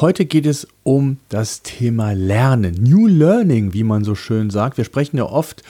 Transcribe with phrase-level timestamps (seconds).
[0.00, 4.76] Heute geht es um das Thema Lernen, New Learning, wie man so schön sagt.
[4.76, 5.62] Wir sprechen ja oft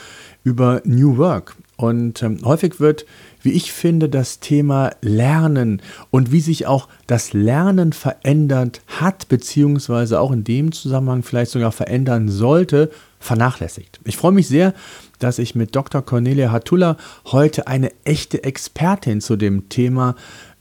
[0.43, 3.05] über New Work und ähm, häufig wird,
[3.43, 10.19] wie ich finde, das Thema Lernen und wie sich auch das Lernen verändert hat, beziehungsweise
[10.19, 13.99] auch in dem Zusammenhang vielleicht sogar verändern sollte, vernachlässigt.
[14.05, 14.73] Ich freue mich sehr,
[15.19, 16.01] dass ich mit Dr.
[16.01, 20.15] Cornelia Hatula heute eine echte Expertin zu dem Thema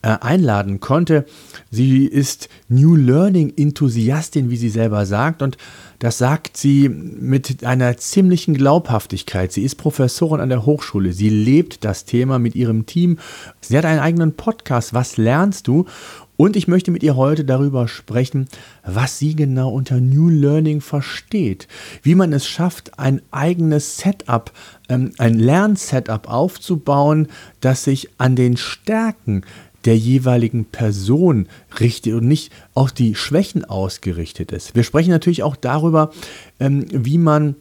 [0.08, 1.26] einladen konnte.
[1.70, 5.56] Sie ist New Learning Enthusiastin, wie sie selber sagt, und
[5.98, 9.52] das sagt sie mit einer ziemlichen Glaubhaftigkeit.
[9.52, 11.12] Sie ist Professorin an der Hochschule.
[11.12, 13.18] Sie lebt das Thema mit ihrem Team.
[13.60, 14.92] Sie hat einen eigenen Podcast.
[14.92, 15.86] Was lernst du?
[16.36, 18.48] Und ich möchte mit ihr heute darüber sprechen,
[18.84, 21.68] was sie genau unter New Learning versteht,
[22.02, 24.50] wie man es schafft, ein eigenes Setup,
[24.88, 27.28] ähm, ein Lernsetup aufzubauen,
[27.60, 29.42] das sich an den Stärken
[29.84, 31.48] der jeweiligen Person
[31.80, 34.74] richtet und nicht auf die Schwächen ausgerichtet ist.
[34.74, 36.10] Wir sprechen natürlich auch darüber,
[36.60, 37.56] ähm, wie man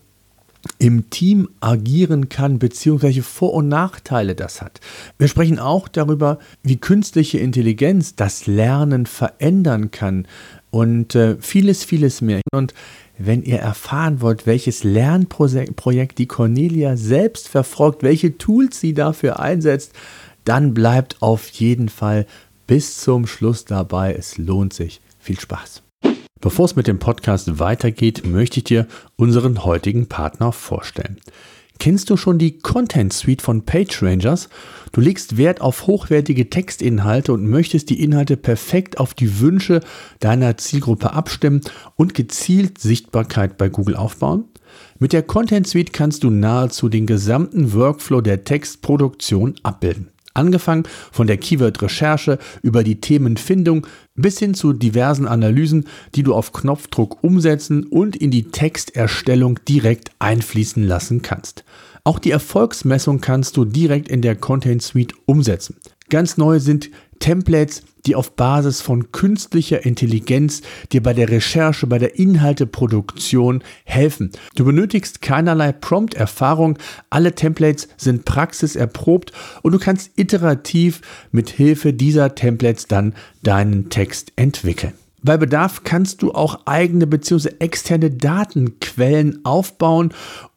[0.79, 4.79] im Team agieren kann, beziehungsweise Vor- und Nachteile das hat.
[5.17, 10.25] Wir sprechen auch darüber, wie künstliche Intelligenz das Lernen verändern kann
[10.71, 12.41] und äh, vieles, vieles mehr.
[12.53, 12.73] Und
[13.17, 19.94] wenn ihr erfahren wollt, welches Lernprojekt die Cornelia selbst verfolgt, welche Tools sie dafür einsetzt,
[20.45, 22.25] dann bleibt auf jeden Fall
[22.67, 24.13] bis zum Schluss dabei.
[24.13, 25.02] Es lohnt sich.
[25.19, 25.83] Viel Spaß.
[26.41, 31.22] Bevor es mit dem Podcast weitergeht, möchte ich dir unseren heutigen Partner vorstellen.
[31.80, 34.50] Kennst du schon die Content Suite von PageRangers?
[34.91, 39.81] Du legst Wert auf hochwertige Textinhalte und möchtest die Inhalte perfekt auf die Wünsche
[40.19, 41.62] deiner Zielgruppe abstimmen
[41.96, 44.46] und gezielt Sichtbarkeit bei Google aufbauen?
[45.00, 50.12] Mit der Content Suite kannst du nahezu den gesamten Workflow der Textproduktion abbilden.
[50.33, 53.85] Angefangen von der Keyword-Recherche über die Themenfindung
[54.16, 55.85] bis hin zu diversen Analysen,
[56.16, 61.63] die du auf Knopfdruck umsetzen und in die Texterstellung direkt einfließen lassen kannst.
[62.03, 65.77] Auch die Erfolgsmessung kannst du direkt in der Content Suite umsetzen.
[66.09, 66.89] Ganz neu sind
[67.23, 70.61] Templates, die auf Basis von künstlicher Intelligenz
[70.91, 74.34] dir bei der Recherche, bei der Inhalteproduktion helfen.
[74.56, 76.78] Du benötigst keinerlei Prompt-Erfahrung,
[77.09, 81.00] alle Templates sind praxiserprobt und du kannst iterativ
[81.31, 84.91] mit Hilfe dieser Templates dann deinen Text entwickeln.
[85.25, 87.51] Bei Bedarf kannst du auch eigene bzw.
[87.59, 90.13] externe Datenquellen aufbauen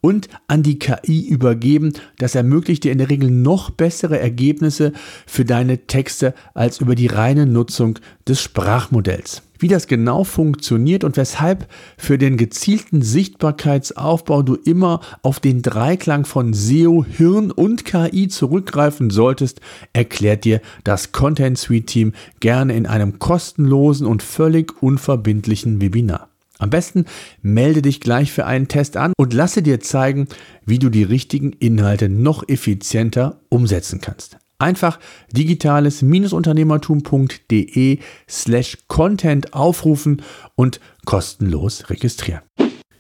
[0.07, 1.93] und an die KI übergeben.
[2.19, 4.93] Das ermöglicht dir in der Regel noch bessere Ergebnisse
[5.27, 9.43] für deine Texte als über die reine Nutzung des Sprachmodells.
[9.59, 11.67] Wie das genau funktioniert und weshalb
[11.99, 19.11] für den gezielten Sichtbarkeitsaufbau du immer auf den Dreiklang von SEO, Hirn und KI zurückgreifen
[19.11, 19.61] solltest,
[19.93, 26.29] erklärt dir das Content Suite Team gerne in einem kostenlosen und völlig unverbindlichen Webinar.
[26.59, 27.05] Am besten
[27.43, 30.29] melde dich gleich für einen Test an und lasse dir zeigen,
[30.65, 34.39] wie du die richtigen Inhalte noch effizienter umsetzen kannst.
[34.59, 34.99] Einfach
[35.33, 40.23] digitales-unternehmertum.de slash content aufrufen
[40.55, 42.41] und kostenlos registrieren.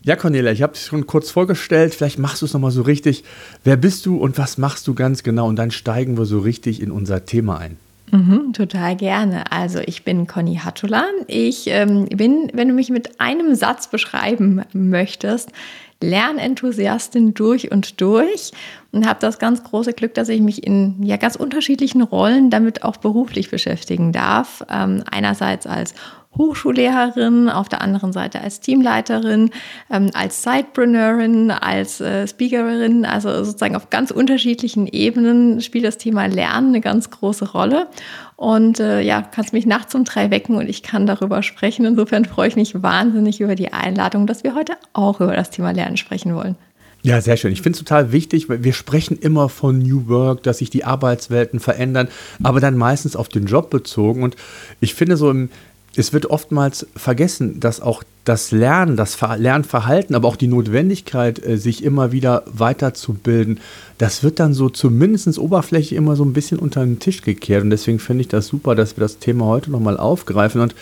[0.02, 1.94] Ja, Cornelia, ich habe dich schon kurz vorgestellt.
[1.94, 3.24] Vielleicht machst du es nochmal so richtig.
[3.64, 5.48] Wer bist du und was machst du ganz genau?
[5.48, 7.78] Und dann steigen wir so richtig in unser Thema ein.
[8.12, 9.50] Mhm, total gerne.
[9.50, 11.04] Also ich bin Conny Hattula.
[11.26, 15.50] Ich ähm, bin, wenn du mich mit einem Satz beschreiben möchtest,
[16.02, 18.52] Lernenthusiastin durch und durch
[18.92, 22.84] und habe das ganz große Glück, dass ich mich in ja ganz unterschiedlichen Rollen damit
[22.84, 24.64] auch beruflich beschäftigen darf.
[24.70, 25.94] Ähm, einerseits als
[26.38, 29.50] Hochschullehrerin, auf der anderen Seite als Teamleiterin,
[29.90, 36.26] ähm, als Sidepreneurin, als äh, Speakerin, also sozusagen auf ganz unterschiedlichen Ebenen spielt das Thema
[36.26, 37.88] Lernen eine ganz große Rolle.
[38.36, 41.86] Und äh, ja, kannst mich nachts um drei wecken und ich kann darüber sprechen.
[41.86, 45.70] Insofern freue ich mich wahnsinnig über die Einladung, dass wir heute auch über das Thema
[45.70, 46.56] Lernen sprechen wollen.
[47.02, 47.52] Ja, sehr schön.
[47.52, 50.84] Ich finde es total wichtig, weil wir sprechen immer von New Work, dass sich die
[50.84, 52.08] Arbeitswelten verändern,
[52.42, 54.24] aber dann meistens auf den Job bezogen.
[54.24, 54.34] Und
[54.80, 55.48] ich finde so im,
[55.96, 61.56] es wird oftmals vergessen, dass auch das Lernen, das Lernverhalten, aber auch die Notwendigkeit, äh,
[61.56, 63.60] sich immer wieder weiterzubilden,
[63.98, 67.62] das wird dann so zumindest oberflächlich immer so ein bisschen unter den Tisch gekehrt.
[67.62, 70.60] Und deswegen finde ich das super, dass wir das Thema heute nochmal aufgreifen.
[70.60, 70.74] Und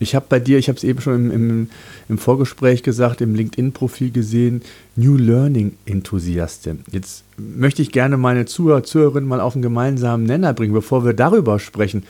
[0.00, 1.70] Ich habe bei dir, ich habe es eben schon im, im,
[2.08, 4.62] im, Vorgespräch gesagt, im LinkedIn-Profil gesehen,
[4.96, 6.80] New Learning Enthusiastin.
[6.90, 11.14] Jetzt möchte ich gerne meine Zuhörer, Zuhörerinnen mal auf einen gemeinsamen Nenner bringen, bevor wir
[11.14, 12.04] darüber sprechen.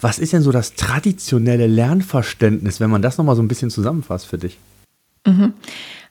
[0.00, 4.26] Was ist denn so das traditionelle Lernverständnis, wenn man das nochmal so ein bisschen zusammenfasst
[4.26, 4.58] für dich?
[5.26, 5.54] Mhm.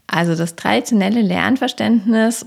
[0.07, 2.45] Also das traditionelle Lernverständnis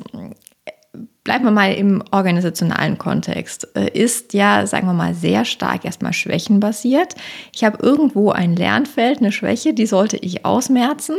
[1.25, 6.12] bleiben wir mal im organisationalen Kontext, äh, ist ja, sagen wir mal, sehr stark erstmal
[6.12, 7.15] schwächenbasiert.
[7.55, 11.17] Ich habe irgendwo ein Lernfeld, eine Schwäche, die sollte ich ausmerzen.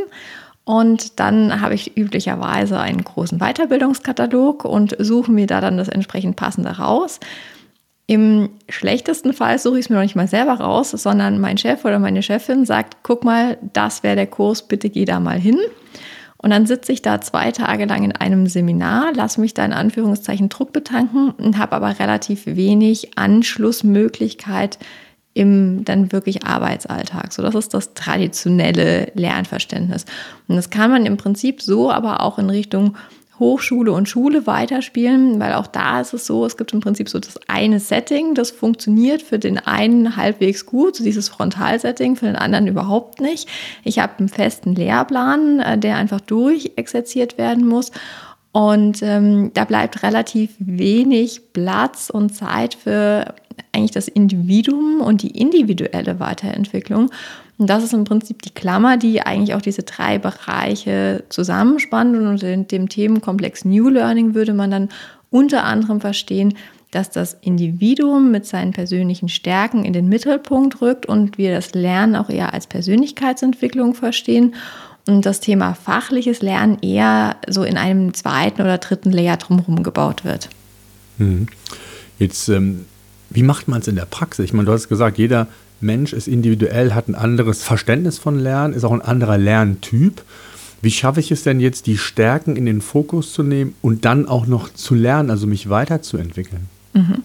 [0.65, 6.37] Und dann habe ich üblicherweise einen großen Weiterbildungskatalog und suche mir da dann das entsprechend
[6.37, 7.19] passende raus.
[8.05, 11.85] Im schlechtesten Fall suche ich es mir noch nicht mal selber raus, sondern mein Chef
[11.85, 15.57] oder meine Chefin sagt, guck mal, das wäre der Kurs, bitte geh da mal hin.
[16.37, 19.71] Und dann sitze ich da zwei Tage lang in einem Seminar, lasse mich da in
[19.71, 24.77] Anführungszeichen Druck betanken und habe aber relativ wenig Anschlussmöglichkeit
[25.33, 27.31] im dann wirklich Arbeitsalltag.
[27.31, 30.05] So, das ist das traditionelle Lernverständnis.
[30.49, 32.97] Und das kann man im Prinzip so aber auch in Richtung
[33.39, 37.19] Hochschule und Schule weiterspielen, weil auch da ist es so, es gibt im Prinzip so
[37.19, 42.35] das eine Setting, das funktioniert für den einen halbwegs gut, so dieses Frontalsetting, für den
[42.35, 43.49] anderen überhaupt nicht.
[43.83, 47.91] Ich habe einen festen Lehrplan, äh, der einfach durchexerziert werden muss.
[48.51, 53.33] Und ähm, da bleibt relativ wenig Platz und Zeit für
[53.71, 57.09] eigentlich das Individuum und die individuelle Weiterentwicklung.
[57.57, 62.17] Und das ist im Prinzip die Klammer, die eigentlich auch diese drei Bereiche zusammenspannt.
[62.17, 64.89] Und in dem Themenkomplex New Learning würde man dann
[65.29, 66.55] unter anderem verstehen,
[66.91, 72.15] dass das Individuum mit seinen persönlichen Stärken in den Mittelpunkt rückt und wir das Lernen
[72.15, 74.53] auch eher als Persönlichkeitsentwicklung verstehen
[75.07, 80.23] und das Thema fachliches Lernen eher so in einem zweiten oder dritten Layer drumherum gebaut
[80.23, 80.49] wird.
[81.17, 81.47] Mhm.
[82.19, 82.85] Jetzt, ähm,
[83.31, 84.45] wie macht man es in der Praxis?
[84.45, 85.47] Ich meine, du hast gesagt, jeder
[85.83, 90.23] Mensch ist individuell, hat ein anderes Verständnis von Lernen, ist auch ein anderer Lerntyp.
[90.81, 94.27] Wie schaffe ich es denn jetzt, die Stärken in den Fokus zu nehmen und dann
[94.27, 96.67] auch noch zu lernen, also mich weiterzuentwickeln?
[96.93, 97.23] Mhm.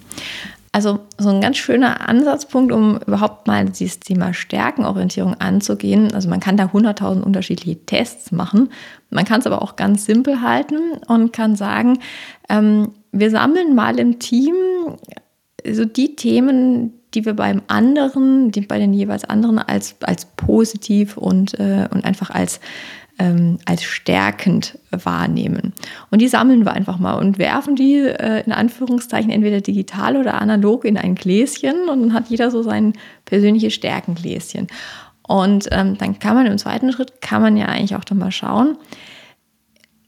[0.70, 6.12] Also so ein ganz schöner Ansatzpunkt, um überhaupt mal dieses Thema Stärkenorientierung anzugehen.
[6.12, 8.70] Also man kann da 100.000 unterschiedliche Tests machen.
[9.10, 10.76] Man kann es aber auch ganz simpel halten
[11.08, 11.98] und kann sagen,
[12.48, 14.54] ähm, wir sammeln mal im Team
[15.68, 21.16] so die Themen, die wir beim anderen, die bei den jeweils anderen als, als positiv
[21.16, 22.60] und, äh, und einfach als,
[23.18, 25.72] ähm, als stärkend wahrnehmen.
[26.10, 30.40] Und die sammeln wir einfach mal und werfen die äh, in Anführungszeichen entweder digital oder
[30.40, 32.92] analog in ein Gläschen und dann hat jeder so sein
[33.24, 34.68] persönliches Stärkengläschen.
[35.26, 38.32] Und ähm, dann kann man im zweiten Schritt, kann man ja eigentlich auch dann mal
[38.32, 38.78] schauen,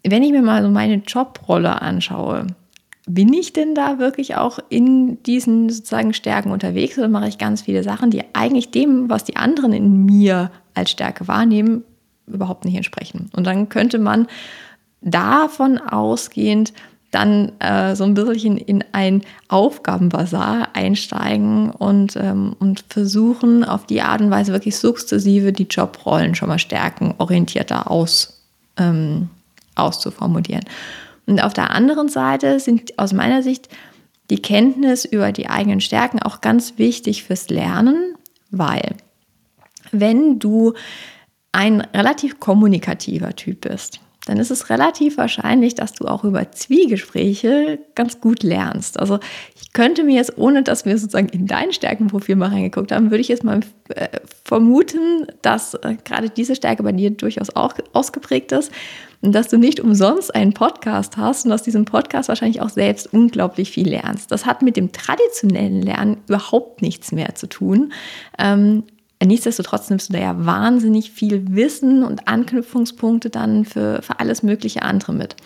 [0.03, 2.47] wenn ich mir mal so meine Jobrolle anschaue,
[3.15, 7.63] bin ich denn da wirklich auch in diesen sozusagen Stärken unterwegs oder mache ich ganz
[7.63, 11.85] viele Sachen, die eigentlich dem, was die anderen in mir als Stärke wahrnehmen,
[12.27, 13.31] überhaupt nicht entsprechen?
[13.35, 14.27] Und dann könnte man
[15.01, 16.73] davon ausgehend
[17.11, 24.01] dann äh, so ein bisschen in ein Aufgabenbasar einsteigen und, ähm, und versuchen, auf die
[24.01, 28.45] Art und Weise wirklich sukzessive die Jobrollen schon mal stärken, orientierter aus,
[28.77, 29.29] ähm,
[29.75, 30.65] auszuformulieren.
[31.27, 33.69] Und auf der anderen Seite sind aus meiner Sicht
[34.31, 38.15] die Kenntnis über die eigenen Stärken auch ganz wichtig fürs Lernen,
[38.51, 38.95] weil
[39.93, 40.75] wenn du
[41.53, 47.79] ein relativ kommunikativer Typ bist, dann ist es relativ wahrscheinlich, dass du auch über Zwiegespräche
[47.95, 49.01] ganz gut lernst.
[49.01, 49.19] Also
[49.61, 53.23] ich könnte mir jetzt, ohne dass wir sozusagen in dein Stärkenprofil mal reingeguckt haben, würde
[53.23, 54.09] ich jetzt mal äh,
[54.45, 58.71] vermuten, dass äh, gerade diese Stärke bei dir durchaus auch ausgeprägt ist
[59.23, 63.13] und dass du nicht umsonst einen Podcast hast und aus diesem Podcast wahrscheinlich auch selbst
[63.13, 64.31] unglaublich viel lernst.
[64.31, 67.93] Das hat mit dem traditionellen Lernen überhaupt nichts mehr zu tun.
[68.39, 68.85] Ähm,
[69.23, 74.83] nichtsdestotrotz nimmst du da ja wahnsinnig viel Wissen und Anknüpfungspunkte dann für, für alles mögliche
[74.83, 75.37] andere mit.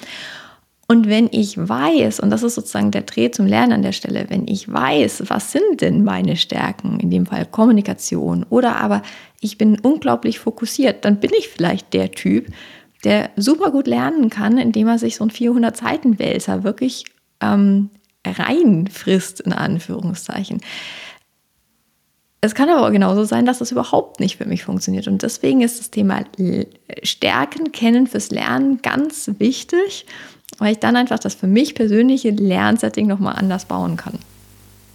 [0.86, 4.26] Und wenn ich weiß, und das ist sozusagen der Dreh zum Lernen an der Stelle,
[4.28, 9.02] wenn ich weiß, was sind denn meine Stärken, in dem Fall Kommunikation, oder aber
[9.40, 12.48] ich bin unglaublich fokussiert, dann bin ich vielleicht der Typ,
[13.04, 17.04] der super gut lernen kann, indem er sich so ein 400-Seiten-Wälzer wirklich
[17.40, 17.90] ähm,
[18.26, 20.60] reinfrisst, in Anführungszeichen.
[22.40, 25.08] Es kann aber genauso sein, dass das überhaupt nicht für mich funktioniert.
[25.08, 26.24] Und deswegen ist das Thema
[27.02, 30.04] Stärken kennen fürs Lernen ganz wichtig,
[30.58, 34.18] weil ich dann einfach das für mich persönliche Lernsetting nochmal anders bauen kann.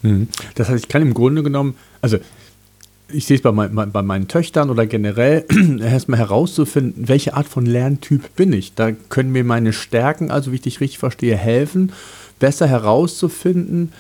[0.04, 0.28] Mhm.
[0.56, 2.18] Das heißt, ich kann im Grunde genommen, also
[3.12, 5.46] ich sehe es bei, mein, bei, meinen Töchtern oder generell,
[5.80, 8.74] erstmal herauszufinden, welche Art von Lerntyp bin ich.
[8.76, 11.92] Da können mir meine Stärken, also wie ich dich richtig verstehe, helfen,
[12.40, 13.92] besser herauszufinden,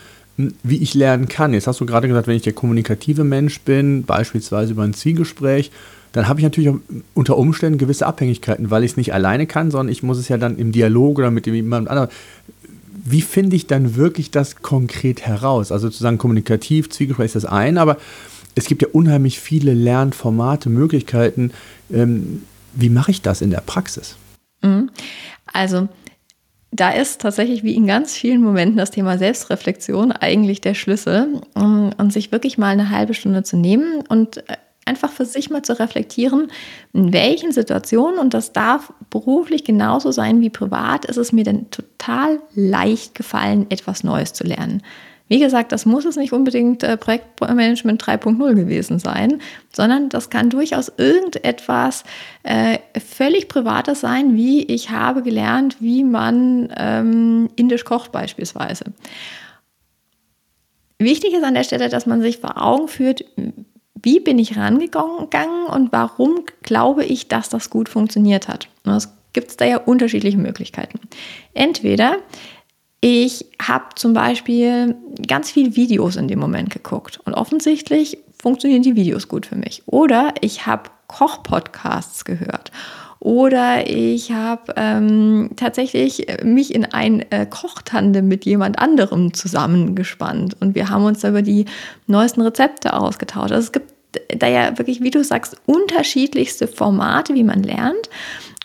[0.63, 1.53] wie ich lernen kann.
[1.53, 5.71] Jetzt hast du gerade gesagt, wenn ich der kommunikative Mensch bin, beispielsweise über ein Zwiegespräch,
[6.11, 6.73] dann habe ich natürlich
[7.13, 10.37] unter Umständen gewisse Abhängigkeiten, weil ich es nicht alleine kann, sondern ich muss es ja
[10.37, 12.09] dann im Dialog oder mit jemand anderem.
[13.05, 15.71] Wie finde ich dann wirklich das konkret heraus?
[15.71, 17.97] Also zu sagen, kommunikativ, Zwiegespräch ist das eine, aber
[18.59, 21.51] es gibt ja unheimlich viele Lernformate, Möglichkeiten.
[21.91, 24.15] Ähm, wie mache ich das in der Praxis?
[24.61, 24.91] Mhm.
[25.51, 25.87] Also
[26.71, 31.91] da ist tatsächlich wie in ganz vielen Momenten das Thema Selbstreflexion eigentlich der Schlüssel, um,
[31.97, 35.61] um sich wirklich mal eine halbe Stunde zu nehmen und äh, einfach für sich mal
[35.61, 36.51] zu reflektieren,
[36.93, 41.69] in welchen Situationen, und das darf beruflich genauso sein wie privat, ist es mir denn
[41.71, 44.81] total leicht gefallen, etwas Neues zu lernen.
[45.29, 50.49] Wie gesagt, das muss es nicht unbedingt äh, Projektmanagement 3.0 gewesen sein, sondern das kann
[50.49, 52.03] durchaus irgendetwas
[52.43, 58.85] äh, völlig Privates sein, wie ich habe gelernt, wie man ähm, indisch kocht beispielsweise.
[60.97, 63.23] Wichtig ist an der Stelle, dass man sich vor Augen führt,
[64.01, 68.67] wie bin ich rangegangen und warum glaube ich, dass das gut funktioniert hat.
[68.83, 70.99] Und es gibt da ja unterschiedliche Möglichkeiten.
[71.53, 72.17] Entweder
[73.01, 78.95] ich habe zum Beispiel ganz viele Videos in dem Moment geguckt und offensichtlich funktionieren die
[78.95, 79.83] Videos gut für mich.
[79.85, 82.71] Oder ich habe Kochpodcasts gehört.
[83.19, 90.73] Oder ich habe ähm, tatsächlich mich in ein äh, Kochtandem mit jemand anderem zusammengespannt und
[90.73, 91.65] wir haben uns über die
[92.07, 93.51] neuesten Rezepte ausgetauscht.
[93.51, 93.93] Also es gibt
[94.37, 98.09] da ja wirklich, wie du sagst, unterschiedlichste Formate, wie man lernt.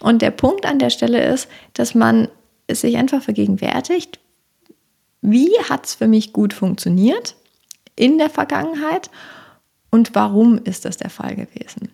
[0.00, 2.28] Und der Punkt an der Stelle ist, dass man
[2.70, 4.20] sich einfach vergegenwärtigt,
[5.25, 7.35] wie hat es für mich gut funktioniert
[7.97, 9.11] in der Vergangenheit
[9.90, 11.88] und warum ist das der Fall gewesen.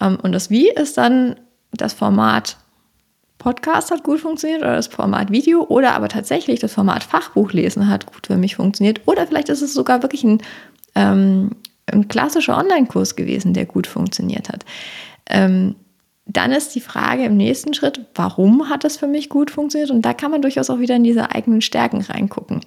[0.00, 1.36] Ähm, und das Wie ist dann
[1.72, 2.56] das Format
[3.38, 7.90] Podcast hat gut funktioniert oder das Format Video oder aber tatsächlich das Format Fachbuch lesen
[7.90, 10.40] hat gut für mich funktioniert oder vielleicht ist es sogar wirklich ein,
[10.94, 11.50] ähm,
[11.86, 14.64] ein klassischer Online-Kurs gewesen, der gut funktioniert hat.
[15.28, 15.74] Ähm,
[16.26, 19.90] dann ist die Frage im nächsten Schritt, warum hat das für mich gut funktioniert?
[19.90, 22.60] Und da kann man durchaus auch wieder in diese eigenen Stärken reingucken.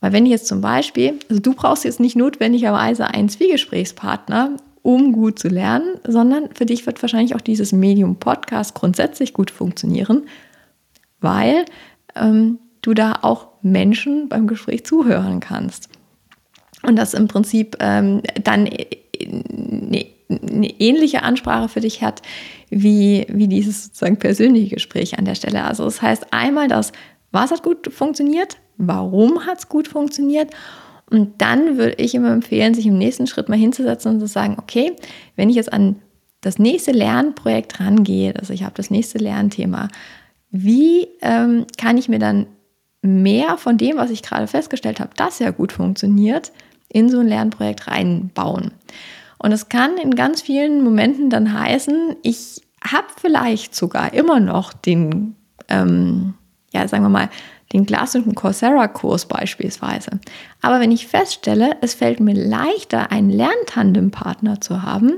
[0.00, 5.12] Weil wenn ich jetzt zum Beispiel, also du brauchst jetzt nicht notwendigerweise einen Zwiegesprächspartner, um
[5.12, 10.26] gut zu lernen, sondern für dich wird wahrscheinlich auch dieses Medium Podcast grundsätzlich gut funktionieren,
[11.20, 11.64] weil
[12.14, 15.88] ähm, du da auch Menschen beim Gespräch zuhören kannst.
[16.82, 22.20] Und das im Prinzip ähm, dann eine, eine ähnliche Ansprache für dich hat,
[22.70, 25.64] wie, wie dieses sozusagen persönliche Gespräch an der Stelle.
[25.64, 26.92] Also das heißt einmal das,
[27.30, 30.50] was hat gut funktioniert, warum hat es gut funktioniert
[31.10, 34.56] und dann würde ich immer empfehlen, sich im nächsten Schritt mal hinzusetzen und zu sagen,
[34.58, 34.92] okay,
[35.36, 35.96] wenn ich jetzt an
[36.40, 39.88] das nächste Lernprojekt rangehe, also ich habe das nächste Lernthema,
[40.50, 42.46] wie ähm, kann ich mir dann
[43.02, 46.52] mehr von dem, was ich gerade festgestellt habe, das ja gut funktioniert,
[46.88, 48.72] in so ein Lernprojekt reinbauen?
[49.44, 54.72] Und es kann in ganz vielen Momenten dann heißen, ich habe vielleicht sogar immer noch
[54.72, 55.36] den,
[55.68, 56.32] ähm,
[56.72, 57.28] ja, sagen wir mal,
[57.74, 60.12] den klassischen Coursera-Kurs beispielsweise.
[60.62, 65.12] Aber wenn ich feststelle, es fällt mir leichter, einen Lerntandem-Partner zu haben,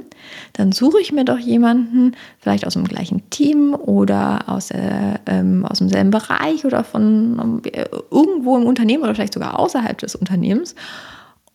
[0.55, 5.65] dann suche ich mir doch jemanden, vielleicht aus dem gleichen Team oder aus, äh, ähm,
[5.65, 10.75] aus demselben Bereich oder von äh, irgendwo im Unternehmen oder vielleicht sogar außerhalb des Unternehmens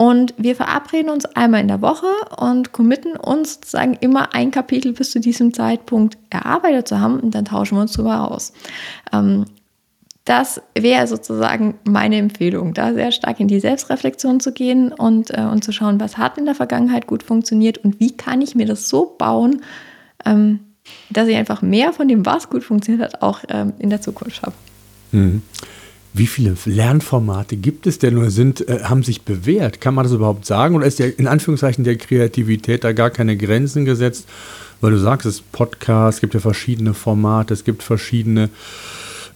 [0.02, 4.94] und wir verabreden uns einmal in der Woche und committen uns sozusagen immer ein Kapitel
[4.94, 8.52] bis zu diesem Zeitpunkt erarbeitet zu haben und dann tauschen wir uns darüber aus.
[9.14, 9.46] Ähm,
[10.26, 15.42] das wäre sozusagen meine Empfehlung, da sehr stark in die Selbstreflexion zu gehen und, äh,
[15.42, 18.66] und zu schauen, was hat in der Vergangenheit gut funktioniert und wie kann ich mir
[18.66, 19.62] das so bauen,
[20.26, 20.62] ähm,
[21.12, 24.42] dass ich einfach mehr von dem, was gut funktioniert hat, auch ähm, in der Zukunft
[24.42, 24.56] habe.
[25.12, 25.44] Mhm.
[26.14, 29.80] Wie viele Lernformate gibt es denn oder sind, äh, haben sich bewährt?
[29.80, 30.76] Kann man das überhaupt sagen?
[30.76, 34.28] Oder ist ja in Anführungszeichen der Kreativität da gar keine Grenzen gesetzt?
[34.82, 38.50] Weil du sagst, es ist Podcast, es gibt ja verschiedene Formate, es gibt verschiedene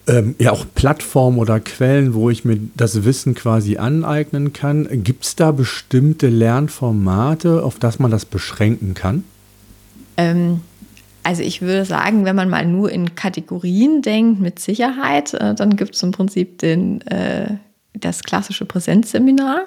[0.07, 4.87] ähm, ja auch Plattformen oder Quellen, wo ich mir das Wissen quasi aneignen kann.
[5.03, 9.23] Gibt es da bestimmte Lernformate, auf das man das beschränken kann?
[10.17, 10.61] Ähm,
[11.25, 15.75] also ich würde sagen, wenn man mal nur in Kategorien denkt, mit Sicherheit, äh, dann
[15.75, 17.55] gibt es im Prinzip den, äh,
[17.95, 19.61] das klassische Präsenzseminar.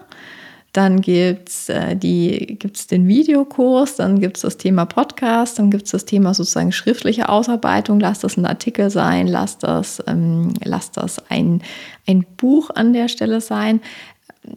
[0.72, 5.90] Dann gibt es äh, den Videokurs, dann gibt es das Thema Podcast, dann gibt es
[5.90, 7.98] das Thema sozusagen schriftliche Ausarbeitung.
[7.98, 11.62] Lass das ein Artikel sein, lass das, ähm, lass das ein,
[12.06, 13.80] ein Buch an der Stelle sein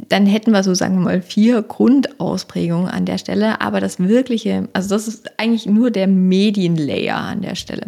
[0.10, 3.62] dann hätten wir so, sagen wir mal, vier Grundausprägungen an der Stelle.
[3.62, 7.88] Aber das wirkliche, also das ist eigentlich nur der Medienlayer an der Stelle.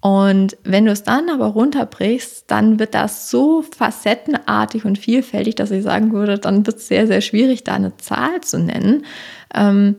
[0.00, 5.70] Und wenn du es dann aber runterbrichst, dann wird das so facettenartig und vielfältig, dass
[5.70, 9.06] ich sagen würde, dann wird es sehr, sehr schwierig, da eine Zahl zu nennen.
[9.54, 9.96] Ähm,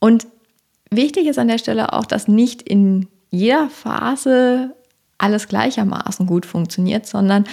[0.00, 0.26] und
[0.90, 4.74] wichtig ist an der Stelle auch, dass nicht in jeder Phase
[5.18, 7.44] alles gleichermaßen gut funktioniert, sondern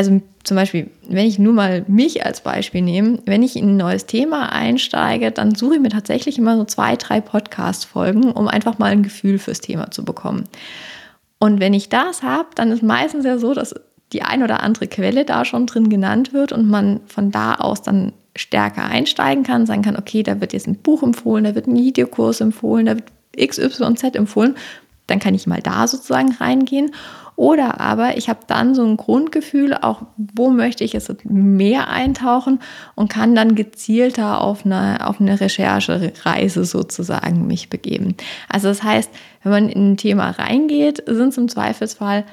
[0.00, 3.76] also zum Beispiel, wenn ich nur mal mich als Beispiel nehme, wenn ich in ein
[3.76, 8.78] neues Thema einsteige, dann suche ich mir tatsächlich immer so zwei, drei Podcast-Folgen, um einfach
[8.78, 10.44] mal ein Gefühl fürs Thema zu bekommen.
[11.38, 13.74] Und wenn ich das habe, dann ist meistens ja so, dass
[14.14, 17.82] die ein oder andere Quelle da schon drin genannt wird und man von da aus
[17.82, 21.66] dann stärker einsteigen kann, sagen kann, okay, da wird jetzt ein Buch empfohlen, da wird
[21.66, 24.56] ein Videokurs empfohlen, da wird XYZ empfohlen,
[25.08, 26.92] dann kann ich mal da sozusagen reingehen.
[27.40, 32.58] Oder aber ich habe dann so ein Grundgefühl, auch wo möchte ich jetzt mehr eintauchen
[32.96, 38.14] und kann dann gezielter auf eine, auf eine Recherchereise sozusagen mich begeben.
[38.50, 39.10] Also das heißt,
[39.42, 42.26] wenn man in ein Thema reingeht, sind es im Zweifelsfall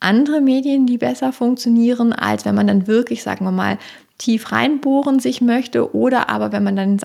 [0.00, 3.76] andere Medien, die besser funktionieren, als wenn man dann wirklich, sagen wir mal,
[4.16, 6.98] tief reinbohren sich möchte oder aber wenn man dann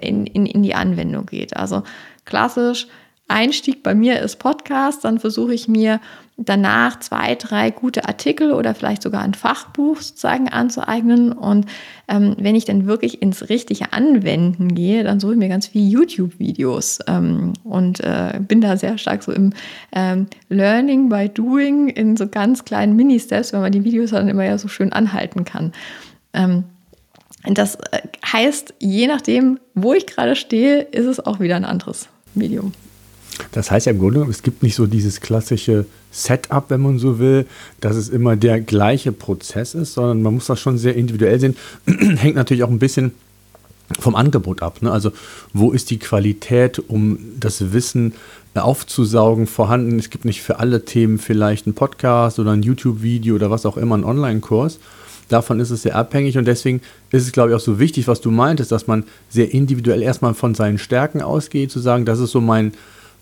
[0.00, 1.58] in, in, in die Anwendung geht.
[1.58, 1.82] Also
[2.24, 2.86] klassisch
[3.30, 6.00] Einstieg bei mir ist Podcast, dann versuche ich mir
[6.42, 11.32] danach zwei, drei gute Artikel oder vielleicht sogar ein Fachbuch sozusagen anzueignen.
[11.32, 11.66] Und
[12.08, 15.86] ähm, wenn ich dann wirklich ins richtige Anwenden gehe, dann suche ich mir ganz viele
[15.86, 19.52] YouTube-Videos ähm, und äh, bin da sehr stark so im
[19.92, 24.44] ähm, Learning by Doing in so ganz kleinen Mini-Steps, weil man die Videos dann immer
[24.44, 25.72] ja so schön anhalten kann.
[26.32, 26.64] Ähm,
[27.44, 32.08] das äh, heißt, je nachdem, wo ich gerade stehe, ist es auch wieder ein anderes
[32.34, 32.72] Medium.
[33.52, 37.18] Das heißt ja im Grunde, es gibt nicht so dieses klassische Setup, wenn man so
[37.18, 37.46] will,
[37.80, 41.56] dass es immer der gleiche Prozess ist, sondern man muss das schon sehr individuell sehen.
[41.86, 43.12] Hängt natürlich auch ein bisschen
[43.98, 44.82] vom Angebot ab.
[44.82, 44.92] Ne?
[44.92, 45.12] Also
[45.52, 48.14] wo ist die Qualität, um das Wissen
[48.54, 49.98] aufzusaugen, vorhanden?
[49.98, 53.76] Es gibt nicht für alle Themen vielleicht einen Podcast oder ein YouTube-Video oder was auch
[53.76, 54.78] immer, einen Online-Kurs.
[55.28, 56.80] Davon ist es sehr abhängig und deswegen
[57.12, 60.34] ist es, glaube ich, auch so wichtig, was du meintest, dass man sehr individuell erstmal
[60.34, 62.72] von seinen Stärken ausgeht, zu sagen, das ist so mein,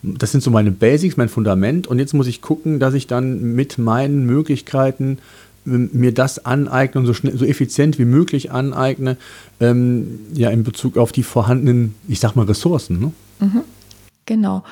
[0.01, 1.87] das sind so meine Basics, mein Fundament.
[1.87, 5.17] Und jetzt muss ich gucken, dass ich dann mit meinen Möglichkeiten
[5.65, 9.17] ähm, mir das aneigne und so, schnell, so effizient wie möglich aneigne,
[9.59, 12.99] ähm, ja, in Bezug auf die vorhandenen, ich sag mal, Ressourcen.
[12.99, 13.11] Ne?
[13.39, 13.61] Mhm.
[14.25, 14.63] Genau.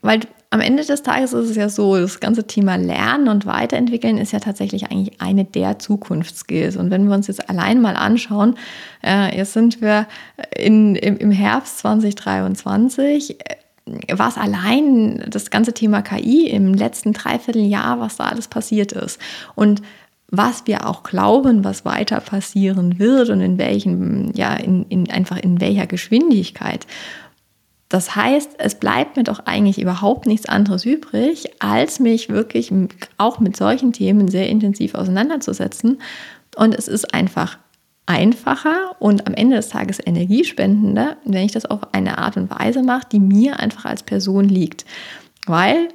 [0.00, 4.18] Weil am Ende des Tages ist es ja so, das ganze Thema Lernen und Weiterentwickeln
[4.18, 6.76] ist ja tatsächlich eigentlich eine der Zukunftsskills.
[6.76, 8.56] Und wenn wir uns jetzt allein mal anschauen,
[9.02, 10.06] äh, jetzt sind wir
[10.54, 13.38] in, im, im Herbst 2023,
[14.12, 19.20] was allein das ganze Thema KI im letzten Dreivierteljahr, was da alles passiert ist.
[19.54, 19.82] Und
[20.28, 25.38] was wir auch glauben, was weiter passieren wird und in welchem, ja, in, in einfach
[25.38, 26.86] in welcher Geschwindigkeit.
[27.90, 32.72] Das heißt, es bleibt mir doch eigentlich überhaupt nichts anderes übrig, als mich wirklich
[33.18, 36.00] auch mit solchen Themen sehr intensiv auseinanderzusetzen.
[36.56, 37.58] Und es ist einfach
[38.06, 42.82] einfacher und am Ende des Tages energiespendender, wenn ich das auf eine Art und Weise
[42.82, 44.84] mache, die mir einfach als Person liegt.
[45.46, 45.88] Weil,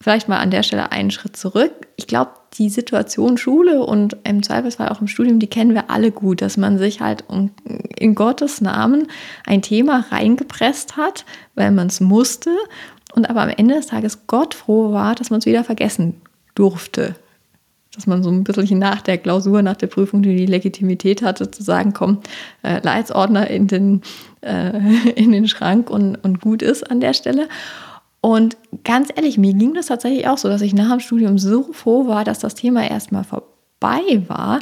[0.00, 4.42] vielleicht mal an der Stelle einen Schritt zurück, ich glaube, die Situation Schule und im
[4.42, 7.24] Zweifelsfall auch im Studium, die kennen wir alle gut, dass man sich halt
[7.96, 9.06] in Gottes Namen
[9.46, 11.24] ein Thema reingepresst hat,
[11.54, 12.50] weil man es musste
[13.14, 16.20] und aber am Ende des Tages Gott froh war, dass man es wieder vergessen
[16.54, 17.14] durfte,
[17.94, 21.50] dass man so ein bisschen nach der Klausur, nach der Prüfung die, die Legitimität hatte,
[21.50, 22.20] zu sagen, komm,
[22.62, 24.02] äh, Leitsordner in den,
[24.42, 24.78] äh,
[25.16, 27.48] in den Schrank und, und gut ist an der Stelle.
[28.20, 31.72] Und ganz ehrlich, mir ging das tatsächlich auch so, dass ich nach dem Studium so
[31.72, 34.60] froh war, dass das Thema erstmal vorbei war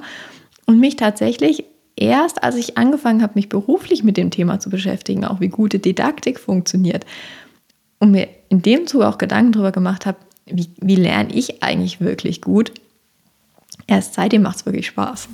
[0.66, 1.64] und mich tatsächlich
[1.96, 5.80] erst, als ich angefangen habe, mich beruflich mit dem Thema zu beschäftigen, auch wie gute
[5.80, 7.04] Didaktik funktioniert,
[8.00, 12.00] und mir in dem Zug auch Gedanken darüber gemacht habe, wie, wie lerne ich eigentlich
[12.00, 12.72] wirklich gut,
[13.88, 15.28] erst seitdem macht es wirklich Spaß.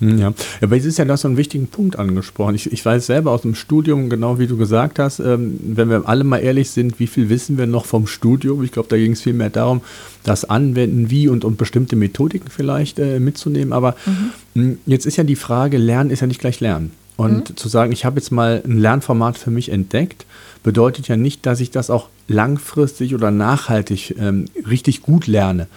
[0.00, 2.54] Hm, ja, aber jetzt ist ja noch so einen wichtigen Punkt angesprochen.
[2.54, 6.02] Ich, ich weiß selber aus dem Studium, genau wie du gesagt hast, ähm, wenn wir
[6.06, 8.62] alle mal ehrlich sind, wie viel wissen wir noch vom Studium?
[8.62, 9.80] Ich glaube, da ging es viel mehr darum,
[10.22, 13.72] das Anwenden, wie und, und bestimmte Methodiken vielleicht äh, mitzunehmen.
[13.72, 14.32] Aber mhm.
[14.54, 16.92] Hm, jetzt ist ja die Frage, Lernen ist ja nicht gleich Lernen.
[17.16, 17.56] Und mhm.
[17.56, 20.26] zu sagen, ich habe jetzt mal ein Lernformat für mich entdeckt,
[20.62, 25.68] bedeutet ja nicht, dass ich das auch langfristig oder nachhaltig ähm, richtig gut lerne.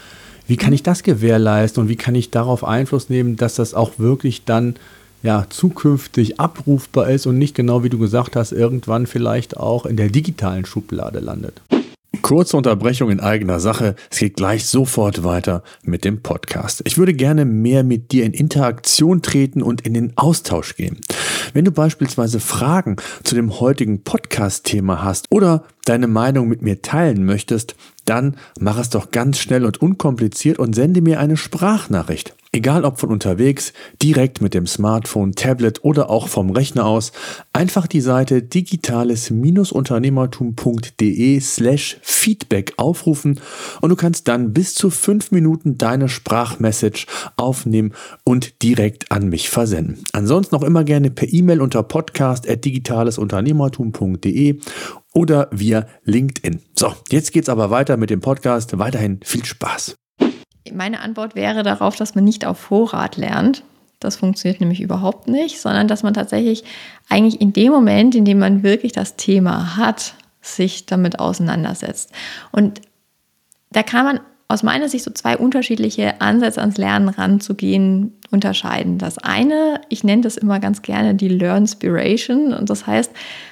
[0.49, 3.99] Wie kann ich das gewährleisten und wie kann ich darauf Einfluss nehmen, dass das auch
[3.99, 4.77] wirklich dann
[5.21, 9.95] ja, zukünftig abrufbar ist und nicht genau wie du gesagt hast, irgendwann vielleicht auch in
[9.95, 11.62] der digitalen Schublade landet?
[12.23, 13.95] Kurze Unterbrechung in eigener Sache.
[14.09, 16.81] Es geht gleich sofort weiter mit dem Podcast.
[16.85, 20.97] Ich würde gerne mehr mit dir in Interaktion treten und in den Austausch gehen.
[21.53, 27.23] Wenn du beispielsweise Fragen zu dem heutigen Podcast-Thema hast oder deine Meinung mit mir teilen
[27.25, 27.75] möchtest,
[28.10, 32.36] dann mach es doch ganz schnell und unkompliziert und sende mir eine Sprachnachricht.
[32.52, 37.12] Egal ob von unterwegs, direkt mit dem Smartphone, Tablet oder auch vom Rechner aus,
[37.54, 43.39] einfach die Seite digitales-unternehmertum.de slash Feedback aufrufen
[43.82, 47.06] und du kannst dann bis zu fünf Minuten deine Sprachmessage
[47.38, 47.93] aufnehmen
[48.24, 50.04] und direkt an mich versenden.
[50.13, 54.60] Ansonsten noch immer gerne per E-Mail unter podcast.digitalesunternehmertum.de
[55.13, 56.62] oder via LinkedIn.
[56.76, 58.78] So, jetzt geht's aber weiter mit dem Podcast.
[58.78, 59.95] Weiterhin viel Spaß.
[60.72, 63.63] Meine Antwort wäre darauf, dass man nicht auf Vorrat lernt.
[64.00, 66.63] Das funktioniert nämlich überhaupt nicht, sondern dass man tatsächlich
[67.10, 72.12] eigentlich in dem Moment, in dem man wirklich das Thema hat, sich damit auseinandersetzt.
[72.52, 72.82] Und
[73.72, 78.97] da kann man aus meiner Sicht so zwei unterschiedliche Ansätze ans Lernen ranzugehen unterscheiden.
[78.97, 82.53] Das eine, ich nenne das immer ganz gerne die Learnspiration.
[82.53, 83.12] Und das heißt,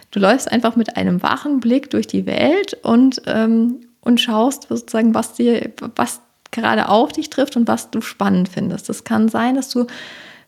[0.10, 5.14] du läufst einfach mit einem wachen Blick durch die Welt und, ähm, und schaust sozusagen,
[5.14, 8.90] was dir, was gerade auf dich trifft und was du spannend findest.
[8.90, 9.86] Das kann sein, dass du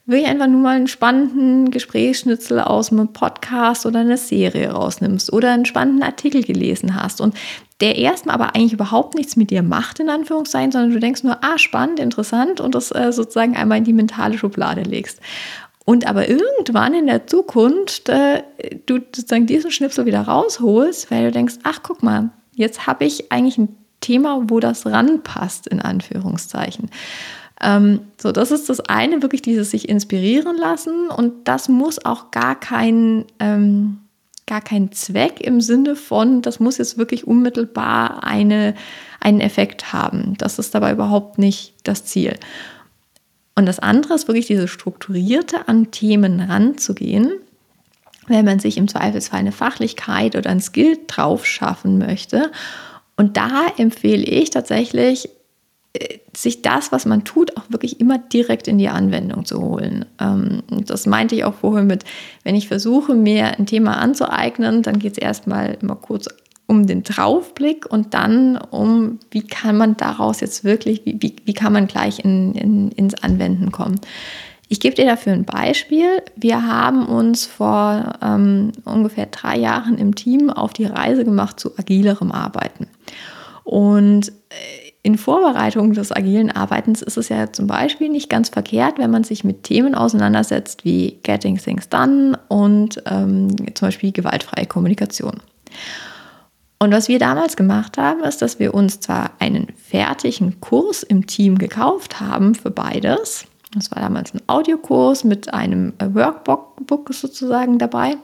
[0.07, 5.51] wirklich einfach nur mal einen spannenden Gesprächsschnitzel aus einem Podcast oder einer Serie rausnimmst oder
[5.51, 7.35] einen spannenden Artikel gelesen hast und
[7.81, 11.43] der erstmal aber eigentlich überhaupt nichts mit dir macht, in Anführungszeichen, sondern du denkst nur,
[11.43, 15.19] ah, spannend, interessant und das äh, sozusagen einmal in die mentale Schublade legst.
[15.85, 18.43] Und aber irgendwann in der Zukunft äh,
[18.85, 23.31] du sozusagen diesen Schnipsel wieder rausholst, weil du denkst, ach, guck mal, jetzt habe ich
[23.31, 26.89] eigentlich ein Thema, wo das ranpasst, in Anführungszeichen.
[27.61, 32.31] Ähm, so, das ist das eine, wirklich dieses sich inspirieren lassen und das muss auch
[32.31, 33.99] gar kein, ähm,
[34.49, 38.75] gar kein Zweck im Sinne von, das muss jetzt wirklich unmittelbar eine,
[39.21, 40.35] einen Effekt haben.
[40.37, 42.35] Das ist dabei überhaupt nicht das Ziel.
[43.55, 47.31] Und das andere ist wirklich diese strukturierte an Themen ranzugehen,
[48.27, 52.51] wenn man sich im Zweifelsfall eine Fachlichkeit oder ein Skill drauf schaffen möchte
[53.19, 55.27] und da empfehle ich tatsächlich,
[56.35, 60.05] sich das, was man tut, auch wirklich immer direkt in die Anwendung zu holen.
[60.19, 62.03] Ähm, das meinte ich auch vorhin mit,
[62.43, 66.27] wenn ich versuche, mir ein Thema anzueignen, dann geht es erstmal immer kurz
[66.67, 71.53] um den Draufblick und dann um, wie kann man daraus jetzt wirklich, wie, wie, wie
[71.53, 73.99] kann man gleich in, in, ins Anwenden kommen.
[74.67, 76.21] Ich gebe dir dafür ein Beispiel.
[76.35, 81.75] Wir haben uns vor ähm, ungefähr drei Jahren im Team auf die Reise gemacht zu
[81.79, 82.85] agilerem Arbeiten.
[83.63, 88.97] Und äh, in Vorbereitung des agilen Arbeitens ist es ja zum Beispiel nicht ganz verkehrt,
[88.97, 94.65] wenn man sich mit Themen auseinandersetzt wie Getting Things Done und ähm, zum Beispiel gewaltfreie
[94.65, 95.39] Kommunikation.
[96.79, 101.27] Und was wir damals gemacht haben, ist, dass wir uns zwar einen fertigen Kurs im
[101.27, 107.77] Team gekauft haben für beides, das war damals ein Audiokurs mit einem äh, Workbook sozusagen
[107.77, 108.17] dabei.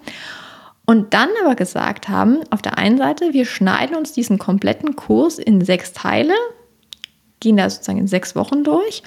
[0.85, 5.39] Und dann aber gesagt haben, auf der einen Seite, wir schneiden uns diesen kompletten Kurs
[5.39, 6.33] in sechs Teile,
[7.39, 9.03] gehen da sozusagen in sechs Wochen durch.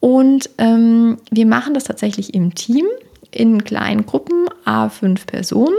[0.00, 2.86] Und ähm, wir machen das tatsächlich im Team,
[3.30, 5.76] in kleinen Gruppen, a fünf Personen.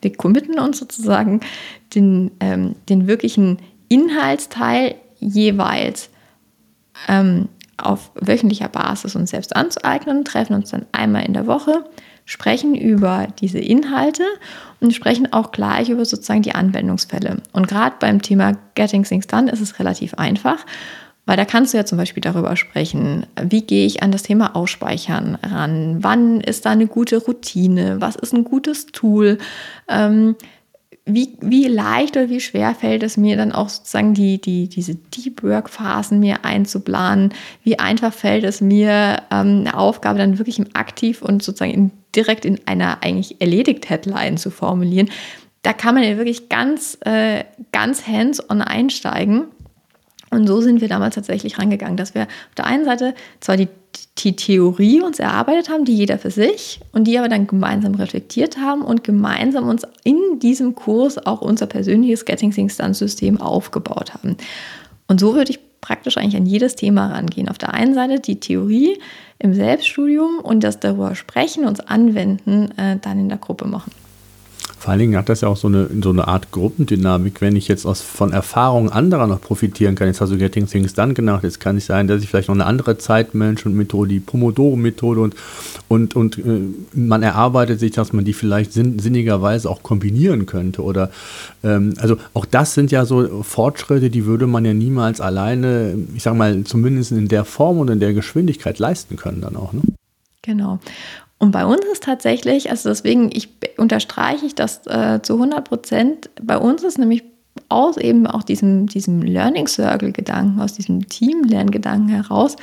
[0.00, 1.40] Wir committen uns sozusagen
[1.94, 3.58] den, ähm, den wirklichen
[3.88, 6.10] Inhaltsteil jeweils
[7.08, 11.84] ähm, auf wöchentlicher Basis uns selbst anzueignen, treffen uns dann einmal in der Woche,
[12.28, 14.22] sprechen über diese Inhalte
[14.80, 17.38] und sprechen auch gleich über sozusagen die Anwendungsfälle.
[17.52, 20.58] Und gerade beim Thema Getting Things Done ist es relativ einfach,
[21.24, 24.54] weil da kannst du ja zum Beispiel darüber sprechen, wie gehe ich an das Thema
[24.56, 29.38] Ausspeichern ran, wann ist da eine gute Routine, was ist ein gutes Tool.
[29.88, 30.36] Ähm,
[31.06, 34.96] wie, wie leicht oder wie schwer fällt es mir dann auch sozusagen die, die, diese
[34.96, 37.32] Deep Work-Phasen mir einzuplanen?
[37.62, 41.90] Wie einfach fällt es mir, ähm, eine Aufgabe dann wirklich im Aktiv und sozusagen in,
[42.14, 45.10] direkt in einer eigentlich erledigt Headline zu formulieren?
[45.62, 49.46] Da kann man ja wirklich ganz, äh, ganz hands-on einsteigen.
[50.30, 53.68] Und so sind wir damals tatsächlich rangegangen, dass wir auf der einen Seite zwar die
[54.18, 58.58] die Theorie uns erarbeitet haben, die jeder für sich und die aber dann gemeinsam reflektiert
[58.58, 64.14] haben und gemeinsam uns in diesem Kurs auch unser persönliches Getting Things Done System aufgebaut
[64.14, 64.36] haben.
[65.06, 67.48] Und so würde ich praktisch eigentlich an jedes Thema rangehen.
[67.48, 68.98] Auf der einen Seite die Theorie
[69.38, 73.92] im Selbststudium und das darüber sprechen, uns anwenden, äh, dann in der Gruppe machen.
[74.78, 77.66] Vor allen Dingen hat das ja auch so eine, so eine Art Gruppendynamik, wenn ich
[77.66, 80.06] jetzt aus, von Erfahrungen anderer noch profitieren kann.
[80.06, 82.54] Jetzt hast du Getting Things Done gemacht, jetzt kann es sein, dass ich vielleicht noch
[82.54, 85.34] eine andere Zeitmanagement-Methode, die Pomodoro-Methode und,
[85.88, 86.60] und, und äh,
[86.92, 90.82] man erarbeitet sich, dass man die vielleicht sinn, sinnigerweise auch kombinieren könnte.
[90.82, 91.10] Oder
[91.64, 96.22] ähm, also auch das sind ja so Fortschritte, die würde man ja niemals alleine, ich
[96.22, 99.72] sag mal, zumindest in der Form und in der Geschwindigkeit leisten können dann auch.
[99.72, 99.82] Ne?
[100.42, 100.78] Genau.
[101.38, 106.30] Und bei uns ist tatsächlich, also deswegen ich, unterstreiche ich das äh, zu 100 Prozent,
[106.42, 107.22] bei uns ist nämlich
[107.68, 112.56] aus eben auch diesem, diesem Learning Circle-Gedanken, aus diesem Team-Lerngedanken heraus,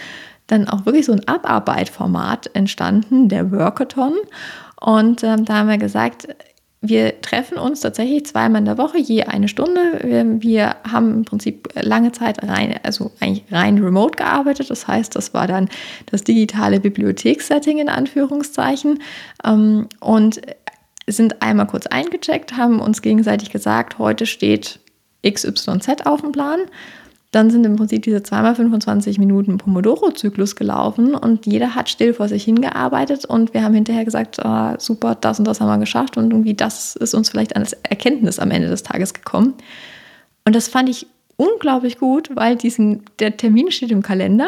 [0.48, 4.14] dann auch wirklich so ein Abarbeitformat entstanden, der Workathon.
[4.80, 6.28] Und ähm, da haben wir gesagt,
[6.88, 10.00] wir treffen uns tatsächlich zweimal in der Woche, je eine Stunde.
[10.04, 14.70] Wir, wir, haben im Prinzip lange Zeit rein, also eigentlich rein remote gearbeitet.
[14.70, 15.70] Das heißt, das war dann
[16.08, 19.02] das digitale Bibliothekssetting in Anführungszeichen.
[19.44, 20.42] Ähm, und
[21.08, 24.80] sind einmal kurz eingecheckt, haben uns gegenseitig gesagt, heute steht
[25.28, 26.60] XYZ auf dem Plan.
[27.36, 32.30] Dann sind im Prinzip diese zweimal 25 Minuten Pomodoro-Zyklus gelaufen und jeder hat still vor
[32.30, 36.16] sich hingearbeitet und wir haben hinterher gesagt, oh, super, das und das haben wir geschafft
[36.16, 39.54] und irgendwie das ist uns vielleicht als Erkenntnis am Ende des Tages gekommen.
[40.46, 44.48] Und das fand ich unglaublich gut, weil diesen, der Termin steht im Kalender.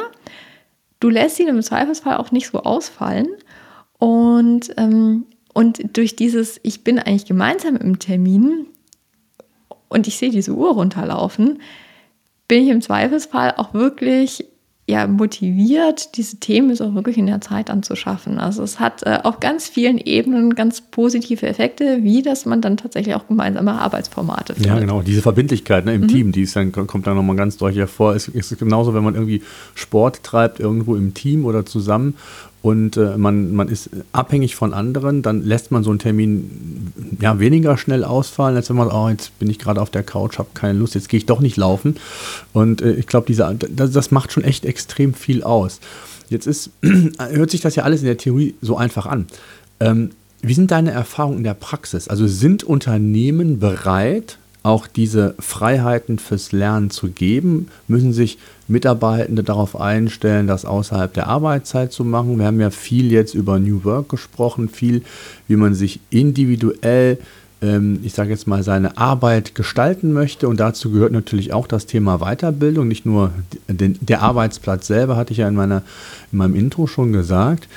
[1.02, 3.28] Du lässt ihn im Zweifelsfall auch nicht so ausfallen.
[4.00, 8.66] Und, ähm, und durch dieses, ich bin eigentlich gemeinsam im Termin
[9.90, 11.60] und ich sehe diese Uhr runterlaufen,
[12.48, 14.46] bin ich im Zweifelsfall auch wirklich
[14.90, 18.40] ja, motiviert, diese Themen auch wirklich in der Zeit anzuschaffen.
[18.40, 22.78] Also es hat äh, auf ganz vielen Ebenen ganz positive Effekte, wie dass man dann
[22.78, 24.72] tatsächlich auch gemeinsame Arbeitsformate findet.
[24.72, 25.02] Ja, genau.
[25.02, 26.08] Diese Verbindlichkeit ne, im mhm.
[26.08, 28.16] Team, die ist dann, kommt dann nochmal ganz deutlich hervor.
[28.16, 29.42] Es ist genauso, wenn man irgendwie
[29.76, 32.16] Sport treibt, irgendwo im Team oder zusammen
[32.68, 37.40] und äh, man, man ist abhängig von anderen, dann lässt man so einen Termin ja,
[37.40, 40.50] weniger schnell ausfallen, als wenn man, oh, jetzt bin ich gerade auf der Couch, habe
[40.54, 41.96] keine Lust, jetzt gehe ich doch nicht laufen.
[42.52, 45.80] Und äh, ich glaube, das, das macht schon echt extrem viel aus.
[46.28, 49.28] Jetzt ist, hört sich das ja alles in der Theorie so einfach an.
[49.80, 50.10] Ähm,
[50.42, 52.10] wie sind deine Erfahrungen in der Praxis?
[52.10, 57.70] Also sind Unternehmen bereit, auch diese Freiheiten fürs Lernen zu geben?
[57.88, 62.38] Müssen sich Mitarbeitende darauf einstellen, das außerhalb der Arbeitszeit zu machen?
[62.38, 65.04] Wir haben ja viel jetzt über New Work gesprochen, viel,
[65.48, 67.18] wie man sich individuell,
[67.62, 70.50] ähm, ich sage jetzt mal, seine Arbeit gestalten möchte.
[70.50, 73.32] Und dazu gehört natürlich auch das Thema Weiterbildung, nicht nur
[73.70, 75.82] den, der Arbeitsplatz selber, hatte ich ja in, meiner,
[76.34, 77.70] in meinem Intro schon gesagt.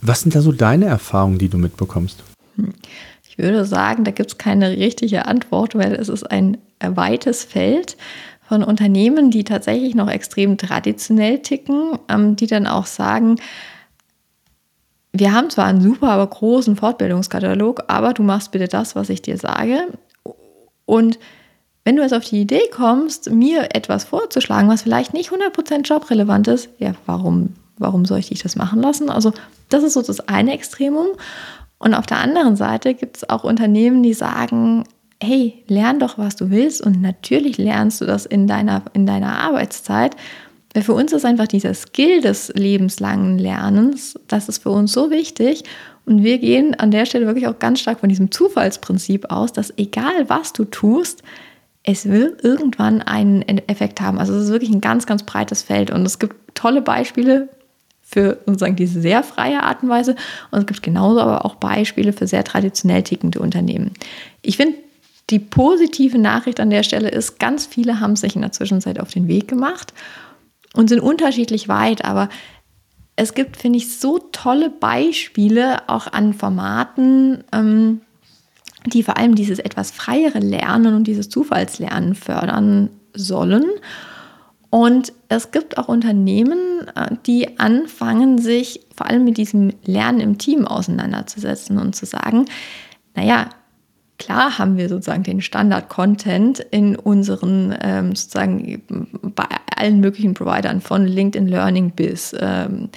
[0.00, 2.24] Was sind da so deine Erfahrungen, die du mitbekommst?
[2.56, 2.72] Hm.
[3.42, 7.96] Ich würde sagen, da gibt es keine richtige Antwort, weil es ist ein weites Feld
[8.40, 13.40] von Unternehmen, die tatsächlich noch extrem traditionell ticken, ähm, die dann auch sagen,
[15.12, 19.22] wir haben zwar einen super, aber großen Fortbildungskatalog, aber du machst bitte das, was ich
[19.22, 19.88] dir sage.
[20.86, 21.18] Und
[21.82, 26.46] wenn du jetzt auf die Idee kommst, mir etwas vorzuschlagen, was vielleicht nicht 100% jobrelevant
[26.46, 29.10] ist, ja, warum, warum soll ich das machen lassen?
[29.10, 29.32] Also
[29.68, 31.08] das ist so das eine Extremum.
[31.82, 34.84] Und auf der anderen Seite gibt es auch Unternehmen, die sagen,
[35.20, 39.36] hey, lern doch, was du willst und natürlich lernst du das in deiner, in deiner
[39.38, 40.14] Arbeitszeit.
[40.74, 45.10] Weil für uns ist einfach dieser Skill des lebenslangen Lernens, das ist für uns so
[45.10, 45.64] wichtig.
[46.06, 49.76] Und wir gehen an der Stelle wirklich auch ganz stark von diesem Zufallsprinzip aus, dass
[49.76, 51.24] egal was du tust,
[51.82, 54.20] es wird irgendwann einen Effekt haben.
[54.20, 55.90] Also es ist wirklich ein ganz, ganz breites Feld.
[55.90, 57.48] Und es gibt tolle Beispiele,
[58.12, 60.14] für sozusagen diese sehr freie Art und Weise.
[60.50, 63.92] Und es gibt genauso aber auch Beispiele für sehr traditionell tickende Unternehmen.
[64.42, 64.76] Ich finde,
[65.30, 69.10] die positive Nachricht an der Stelle ist, ganz viele haben sich in der Zwischenzeit auf
[69.10, 69.94] den Weg gemacht
[70.74, 72.28] und sind unterschiedlich weit, aber
[73.16, 78.00] es gibt, finde ich, so tolle Beispiele auch an Formaten, ähm,
[78.86, 83.64] die vor allem dieses etwas freiere Lernen und dieses Zufallslernen fördern sollen.
[84.74, 90.38] Und es gibt auch Unternehmen, äh, die anfangen, sich vor allem mit diesem Lernen im
[90.38, 92.46] Team auseinanderzusetzen und zu sagen,
[93.14, 93.50] naja,
[94.18, 98.82] klar haben wir sozusagen den Standard-Content in unseren, ähm, sozusagen
[99.20, 99.44] bei
[99.76, 102.34] allen möglichen Providern von LinkedIn Learning bis.
[102.40, 102.88] Ähm,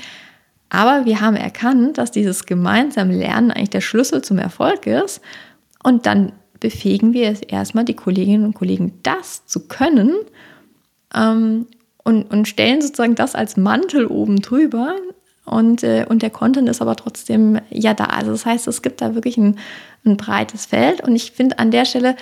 [0.70, 5.20] aber wir haben erkannt, dass dieses gemeinsame Lernen eigentlich der Schlüssel zum Erfolg ist.
[5.84, 10.14] Und dann befähigen wir es erstmal, die Kolleginnen und Kollegen das zu können
[11.16, 11.68] ähm,
[12.04, 14.96] und, und stellen sozusagen das als Mantel oben drüber.
[15.46, 18.06] Und, äh, und der Content ist aber trotzdem ja da.
[18.06, 19.58] Also das heißt, es gibt da wirklich ein,
[20.06, 21.02] ein breites Feld.
[21.02, 22.16] Und ich finde an der Stelle,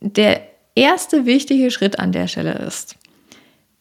[0.00, 0.42] der
[0.74, 2.96] erste wichtige Schritt an der Stelle ist,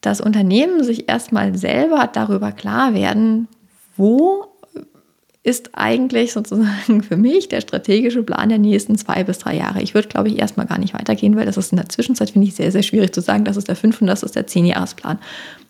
[0.01, 3.47] dass Unternehmen sich erstmal selber darüber klar werden,
[3.95, 4.48] wo
[5.41, 9.81] ist eigentlich sozusagen für mich der strategische Plan der nächsten zwei bis drei Jahre.
[9.81, 12.47] Ich würde, glaube ich, erstmal gar nicht weitergehen, weil das ist in der Zwischenzeit, finde
[12.47, 14.65] ich, sehr, sehr schwierig zu sagen, das ist der fünf und das ist der zehn
[14.65, 15.17] Jahresplan.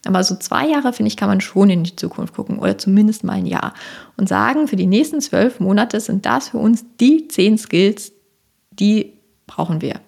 [0.05, 3.23] Aber so zwei Jahre, finde ich, kann man schon in die Zukunft gucken oder zumindest
[3.23, 3.75] mal ein Jahr
[4.17, 8.11] und sagen, für die nächsten zwölf Monate sind das für uns die zehn Skills,
[8.71, 9.13] die
[9.45, 10.01] brauchen wir.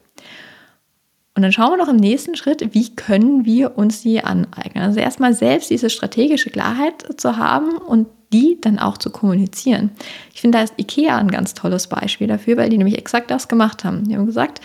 [1.35, 4.83] Und dann schauen wir noch im nächsten Schritt, wie können wir uns die aneignen.
[4.83, 9.91] Also erstmal selbst diese strategische Klarheit zu haben und die dann auch zu kommunizieren.
[10.33, 13.47] Ich finde, da ist IKEA ein ganz tolles Beispiel dafür, weil die nämlich exakt das
[13.47, 14.05] gemacht haben.
[14.07, 14.61] Die haben gesagt,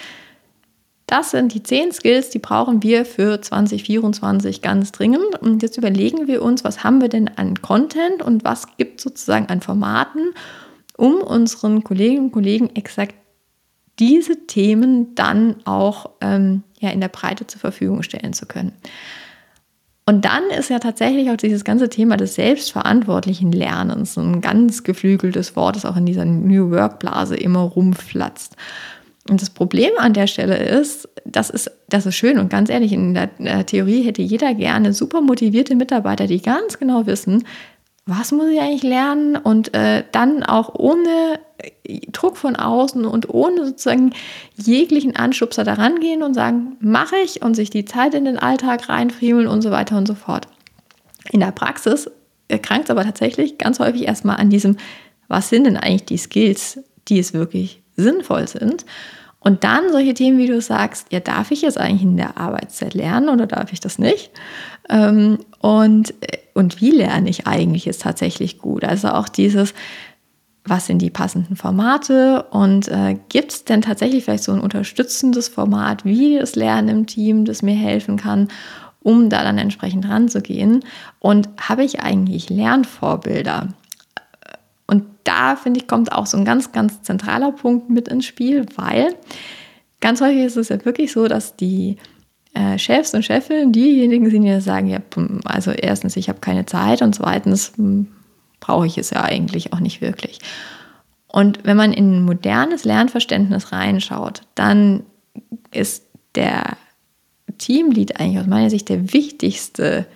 [1.08, 5.40] Das sind die zehn Skills, die brauchen wir für 2024 ganz dringend.
[5.40, 9.46] Und jetzt überlegen wir uns, was haben wir denn an Content und was gibt sozusagen
[9.46, 10.34] an Formaten,
[10.96, 13.14] um unseren Kolleginnen und Kollegen exakt
[14.00, 18.72] diese Themen dann auch ähm, ja, in der Breite zur Verfügung stellen zu können.
[20.08, 25.56] Und dann ist ja tatsächlich auch dieses ganze Thema des selbstverantwortlichen Lernens ein ganz geflügeltes
[25.56, 28.54] Wort, das auch in dieser New Work-Blase immer rumflatzt.
[29.28, 32.92] Und das Problem an der Stelle ist, das ist, das ist schön und ganz ehrlich,
[32.92, 37.42] in der Theorie hätte jeder gerne super motivierte Mitarbeiter, die ganz genau wissen,
[38.06, 41.40] was muss ich eigentlich lernen und äh, dann auch ohne
[42.12, 44.12] Druck von außen und ohne sozusagen
[44.54, 48.88] jeglichen Anschubser daran gehen und sagen, mache ich und sich die Zeit in den Alltag
[48.88, 50.46] reinfriemeln und so weiter und so fort.
[51.32, 52.10] In der Praxis
[52.62, 54.76] krankt es aber tatsächlich ganz häufig erstmal an diesem,
[55.26, 58.84] was sind denn eigentlich die Skills, die es wirklich sinnvoll sind.
[59.46, 62.94] Und dann solche Themen, wie du sagst, ja, darf ich jetzt eigentlich in der Arbeitszeit
[62.94, 64.32] lernen oder darf ich das nicht?
[64.88, 66.14] Ähm, und,
[66.54, 68.82] und wie lerne ich eigentlich jetzt tatsächlich gut?
[68.82, 69.72] Also auch dieses,
[70.64, 75.46] was sind die passenden Formate und äh, gibt es denn tatsächlich vielleicht so ein unterstützendes
[75.46, 78.48] Format wie das Lernen im Team, das mir helfen kann,
[79.00, 80.84] um da dann entsprechend ranzugehen?
[81.20, 83.68] Und habe ich eigentlich Lernvorbilder?
[84.86, 88.66] Und da finde ich, kommt auch so ein ganz, ganz zentraler Punkt mit ins Spiel,
[88.76, 89.14] weil
[90.00, 91.96] ganz häufig ist es ja wirklich so, dass die
[92.54, 95.00] äh, Chefs und Chefinnen diejenigen sind, die sagen, ja,
[95.44, 98.08] also erstens, ich habe keine Zeit und zweitens hm,
[98.60, 100.38] brauche ich es ja eigentlich auch nicht wirklich.
[101.28, 105.02] Und wenn man in ein modernes Lernverständnis reinschaut, dann
[105.70, 106.76] ist der
[107.58, 110.06] Teamlead eigentlich aus meiner Sicht der wichtigste,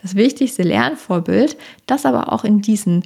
[0.00, 3.02] das wichtigste Lernvorbild, das aber auch in diesen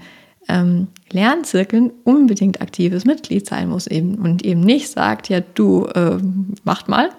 [0.48, 6.18] ähm, Lernzirkeln unbedingt aktives Mitglied sein muss eben und eben nicht sagt, ja du äh,
[6.64, 7.10] macht mal,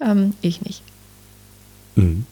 [0.00, 0.82] ähm, ich nicht.
[1.96, 2.26] Mhm.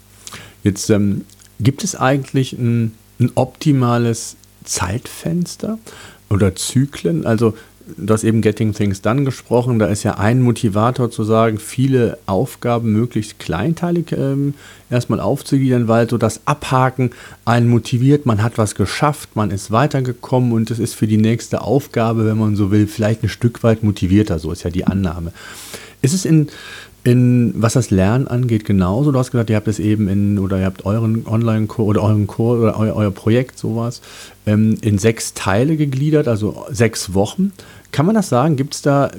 [0.63, 1.25] Jetzt ähm,
[1.59, 5.77] gibt es eigentlich ein, ein optimales Zeitfenster
[6.29, 7.25] oder Zyklen?
[7.25, 7.55] Also
[7.97, 12.17] du hast eben Getting Things Done gesprochen, da ist ja ein Motivator zu sagen, viele
[12.25, 14.53] Aufgaben möglichst kleinteilig ähm,
[14.89, 17.11] erstmal aufzugliedern, weil so das Abhaken
[17.45, 21.61] einen motiviert, man hat was geschafft, man ist weitergekommen und es ist für die nächste
[21.61, 25.33] Aufgabe, wenn man so will, vielleicht ein Stück weit motivierter, so ist ja die Annahme.
[26.01, 26.47] Ist es in
[27.03, 29.11] in, was das Lernen angeht, genauso.
[29.11, 32.27] Du hast gesagt, ihr habt es eben in, oder ihr habt euren Online-Kurs oder euren
[32.27, 34.01] Kurs oder euer, euer Projekt, sowas,
[34.45, 37.51] ähm, in sechs Teile gegliedert, also sechs Wochen.
[37.91, 38.55] Kann man das sagen?
[38.55, 39.11] Gibt es da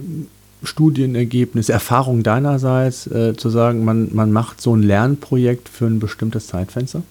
[0.62, 6.46] Studienergebnisse, Erfahrungen deinerseits, äh, zu sagen, man, man macht so ein Lernprojekt für ein bestimmtes
[6.46, 7.02] Zeitfenster?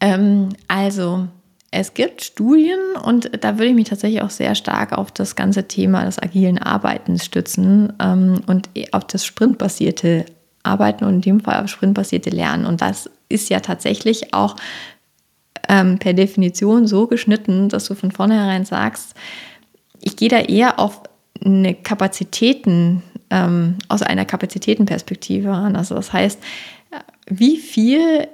[0.00, 1.28] Ähm, also,
[1.76, 5.66] es gibt Studien und da würde ich mich tatsächlich auch sehr stark auf das ganze
[5.66, 10.24] Thema des agilen Arbeitens stützen ähm, und auf das sprintbasierte
[10.62, 12.64] Arbeiten und in dem Fall auf sprintbasierte Lernen.
[12.64, 14.54] Und das ist ja tatsächlich auch
[15.68, 19.14] ähm, per Definition so geschnitten, dass du von vornherein sagst,
[20.00, 21.02] ich gehe da eher auf
[21.44, 25.74] eine Kapazitäten, ähm, aus einer Kapazitätenperspektive ran.
[25.74, 26.38] Also das heißt,
[27.26, 28.28] wie viel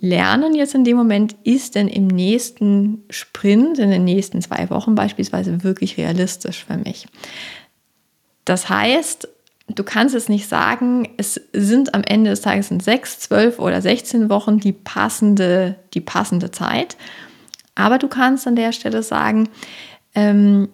[0.00, 4.94] Lernen jetzt in dem Moment ist denn im nächsten Sprint, in den nächsten zwei Wochen
[4.94, 7.06] beispielsweise wirklich realistisch für mich.
[8.44, 9.28] Das heißt,
[9.68, 13.80] du kannst es nicht sagen, es sind am Ende des Tages in sechs, zwölf oder
[13.80, 16.96] 16 Wochen die passende, die passende Zeit.
[17.74, 19.48] Aber du kannst an der Stelle sagen,
[20.14, 20.68] ähm,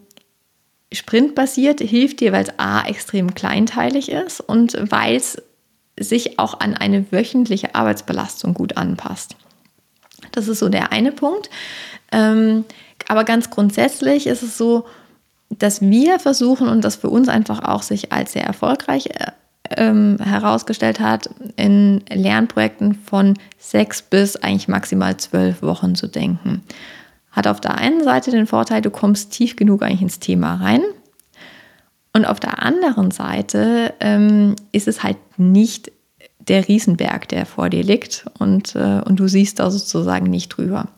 [0.93, 5.41] sprintbasiert hilft dir, weil es A extrem kleinteilig ist und weil es
[6.01, 9.37] sich auch an eine wöchentliche Arbeitsbelastung gut anpasst.
[10.33, 11.51] Das ist so der eine Punkt.
[12.13, 12.65] Ähm,
[13.09, 14.87] aber ganz grundsätzlich ist es so,
[15.51, 19.33] dass wir versuchen und das für uns einfach auch sich als sehr erfolgreich äh,
[19.77, 26.63] ähm, herausgestellt hat, in Lernprojekten von sechs bis eigentlich maximal zwölf Wochen zu denken.
[27.31, 30.83] Hat auf der einen Seite den Vorteil, du kommst tief genug eigentlich ins Thema rein.
[32.13, 35.93] Und auf der anderen Seite ähm, ist es halt nicht
[36.39, 40.89] der Riesenberg, der vor dir liegt und, äh, und du siehst da sozusagen nicht drüber.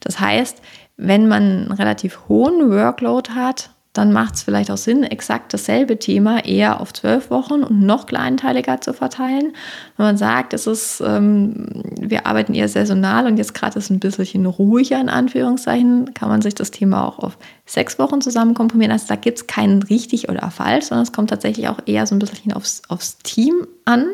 [0.00, 0.62] Das heißt,
[0.96, 5.98] wenn man einen relativ hohen Workload hat, dann macht es vielleicht auch Sinn, exakt dasselbe
[5.98, 9.54] Thema eher auf zwölf Wochen und noch kleinteiliger zu verteilen.
[9.96, 13.98] Wenn man sagt, es ist, ähm, wir arbeiten eher saisonal und jetzt gerade ist ein
[13.98, 18.92] bisschen ruhiger in Anführungszeichen, kann man sich das Thema auch auf sechs Wochen zusammen komprimieren.
[18.92, 22.14] Also da gibt es keinen richtig oder falsch, sondern es kommt tatsächlich auch eher so
[22.14, 24.06] ein bisschen aufs, aufs Team an.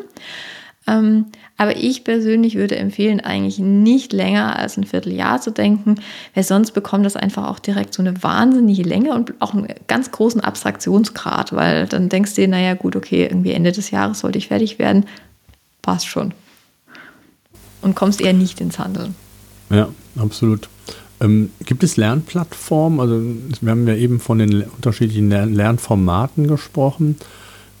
[0.87, 1.27] Ähm,
[1.57, 5.95] aber ich persönlich würde empfehlen, eigentlich nicht länger als ein Vierteljahr zu denken,
[6.33, 10.11] weil sonst bekommt das einfach auch direkt so eine wahnsinnige Länge und auch einen ganz
[10.11, 14.37] großen Abstraktionsgrad, weil dann denkst du dir, naja, gut, okay, irgendwie Ende des Jahres sollte
[14.37, 15.05] ich fertig werden.
[15.81, 16.33] Passt schon.
[17.81, 19.15] Und kommst eher nicht ins Handeln.
[19.69, 19.87] Ja,
[20.17, 20.67] absolut.
[21.21, 22.99] Ähm, gibt es Lernplattformen?
[22.99, 23.21] Also
[23.61, 27.15] wir haben ja eben von den unterschiedlichen Lernformaten gesprochen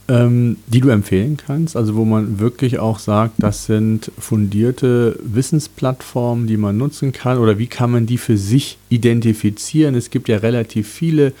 [0.07, 1.75] ähm, die du empfehlen kannst?
[1.75, 7.37] Also wo man wirklich auch sagt, das sind fundierte Wissensplattformen, die man nutzen kann?
[7.37, 9.95] Oder wie kann man die für sich identifizieren?
[9.95, 11.33] Es gibt ja relativ viele.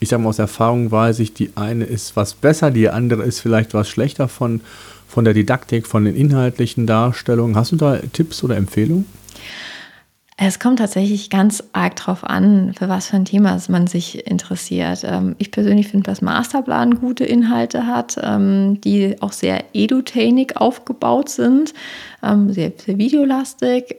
[0.00, 3.38] Ich sage mal aus Erfahrung weiß ich, die eine ist was besser, die andere ist
[3.38, 4.60] vielleicht was schlechter von,
[5.06, 7.54] von der Didaktik, von den inhaltlichen Darstellungen.
[7.54, 9.06] Hast du da Tipps oder Empfehlungen?
[10.38, 15.04] Es kommt tatsächlich ganz arg darauf an, für was für ein Thema man sich interessiert.
[15.04, 21.28] Ähm, ich persönlich finde, dass Masterplan gute Inhalte hat, ähm, die auch sehr edutainig aufgebaut
[21.28, 21.74] sind,
[22.22, 23.96] ähm, sehr, sehr videolastig.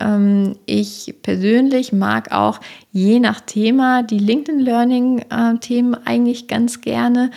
[0.66, 2.60] Ich persönlich mag auch
[2.92, 7.32] je nach Thema die LinkedIn Learning-Themen eigentlich ganz gerne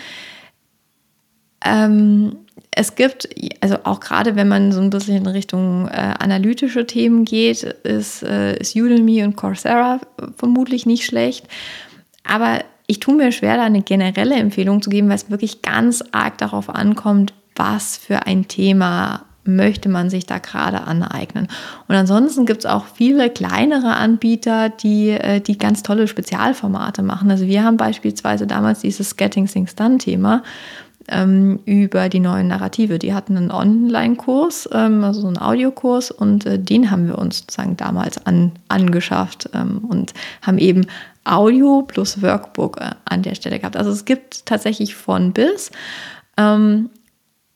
[2.79, 3.29] es gibt,
[3.63, 8.23] also auch gerade wenn man so ein bisschen in Richtung äh, analytische Themen geht, ist,
[8.23, 9.99] äh, ist Udemy und Coursera
[10.37, 11.49] vermutlich nicht schlecht.
[12.23, 16.05] Aber ich tue mir schwer, da eine generelle Empfehlung zu geben, weil es wirklich ganz
[16.13, 21.49] arg darauf ankommt, was für ein Thema möchte man sich da gerade aneignen.
[21.89, 27.31] Und ansonsten gibt es auch viele kleinere Anbieter, die, äh, die ganz tolle Spezialformate machen.
[27.31, 30.43] Also wir haben beispielsweise damals dieses Getting Things Done Thema
[31.09, 32.99] ähm, über die neuen Narrative.
[32.99, 37.39] Die hatten einen Online-Kurs, ähm, also so einen Audiokurs, und äh, den haben wir uns
[37.39, 40.87] sozusagen damals an, angeschafft ähm, und haben eben
[41.25, 43.77] Audio plus Workbook äh, an der Stelle gehabt.
[43.77, 45.71] Also es gibt tatsächlich von bis.
[46.37, 46.91] Ähm,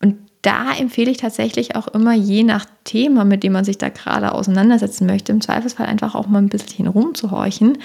[0.03, 3.89] und da empfehle ich tatsächlich auch immer, je nach Thema, mit dem man sich da
[3.89, 7.79] gerade auseinandersetzen möchte, im Zweifelsfall einfach auch mal ein bisschen rumzuhorchen.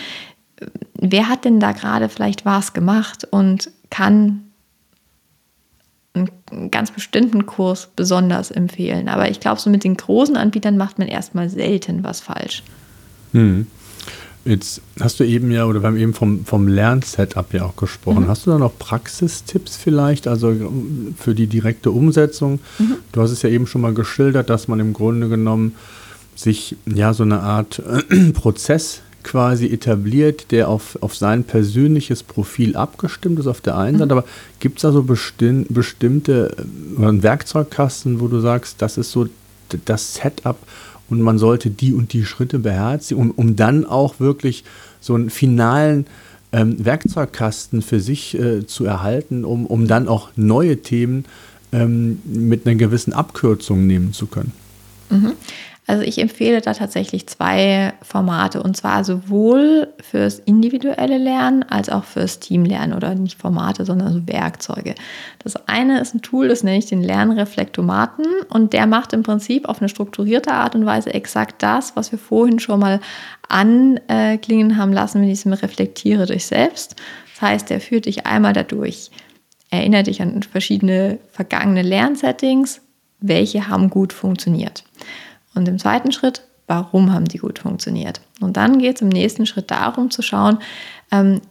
[0.93, 4.44] Wer hat denn da gerade vielleicht was gemacht und kann
[6.15, 9.07] einen ganz bestimmten Kurs besonders empfehlen.
[9.07, 12.63] Aber ich glaube, so mit den großen Anbietern macht man erstmal selten was falsch.
[13.33, 13.67] Hm.
[14.45, 18.25] Jetzt hast du eben ja, oder wir haben eben vom, vom Lernsetup ja auch gesprochen.
[18.25, 18.27] Mhm.
[18.27, 20.55] Hast du da noch Praxistipps vielleicht, also
[21.17, 22.59] für die direkte Umsetzung?
[22.77, 22.97] Mhm.
[23.11, 25.73] Du hast es ja eben schon mal geschildert, dass man im Grunde genommen
[26.35, 27.81] sich ja so eine Art
[28.33, 34.13] Prozess quasi etabliert, der auf, auf sein persönliches Profil abgestimmt ist auf der einen Seite,
[34.13, 34.19] mhm.
[34.19, 34.27] aber
[34.59, 39.11] gibt es da so besti bestimmte äh, oder einen Werkzeugkasten, wo du sagst, das ist
[39.11, 39.27] so
[39.85, 40.57] das Setup
[41.09, 44.63] und man sollte die und die Schritte beherzigen, um, um dann auch wirklich
[45.01, 46.05] so einen finalen
[46.51, 51.25] ähm, Werkzeugkasten für sich äh, zu erhalten, um, um dann auch neue Themen
[51.71, 54.51] ähm, mit einer gewissen Abkürzung nehmen zu können.
[55.09, 55.33] Mhm.
[55.87, 62.05] Also ich empfehle da tatsächlich zwei Formate und zwar sowohl fürs individuelle Lernen als auch
[62.05, 64.95] fürs Teamlernen oder nicht Formate, sondern so Werkzeuge.
[65.43, 69.69] Das eine ist ein Tool, das nenne ich den Lernreflektomaten und der macht im Prinzip
[69.69, 72.99] auf eine strukturierte Art und Weise exakt das, was wir vorhin schon mal
[73.47, 76.95] anklingen haben lassen mit diesem Reflektiere dich selbst.
[77.33, 79.11] Das heißt, der führt dich einmal dadurch.
[79.69, 82.81] Erinnere dich an verschiedene vergangene Lernsettings,
[83.19, 84.84] welche haben gut funktioniert.
[85.55, 88.21] Und im zweiten Schritt, warum haben die gut funktioniert?
[88.41, 90.59] Und dann geht es im nächsten Schritt darum zu schauen,
[91.11, 91.41] ähm,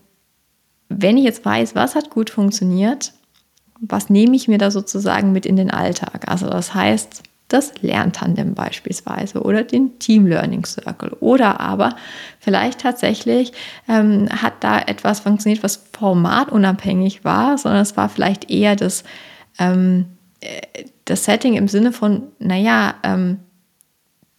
[0.89, 3.13] wenn ich jetzt weiß, was hat gut funktioniert,
[3.81, 6.29] was nehme ich mir da sozusagen mit in den Alltag?
[6.29, 11.97] Also das heißt, das Lerntandem beispielsweise oder den Team Learning Circle oder aber
[12.41, 13.53] vielleicht tatsächlich
[13.87, 19.05] ähm, hat da etwas funktioniert, was formatunabhängig war, sondern es war vielleicht eher das,
[19.59, 20.07] ähm,
[20.41, 23.41] äh, das Setting im Sinne von, naja, ähm,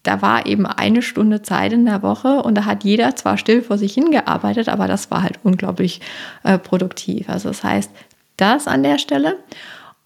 [0.08, 3.62] da war eben eine Stunde Zeit in der Woche und da hat jeder zwar still
[3.62, 6.02] vor sich hingearbeitet, aber das war halt unglaublich
[6.44, 7.30] äh, produktiv.
[7.30, 7.92] Also das heißt,
[8.38, 9.38] das an der Stelle.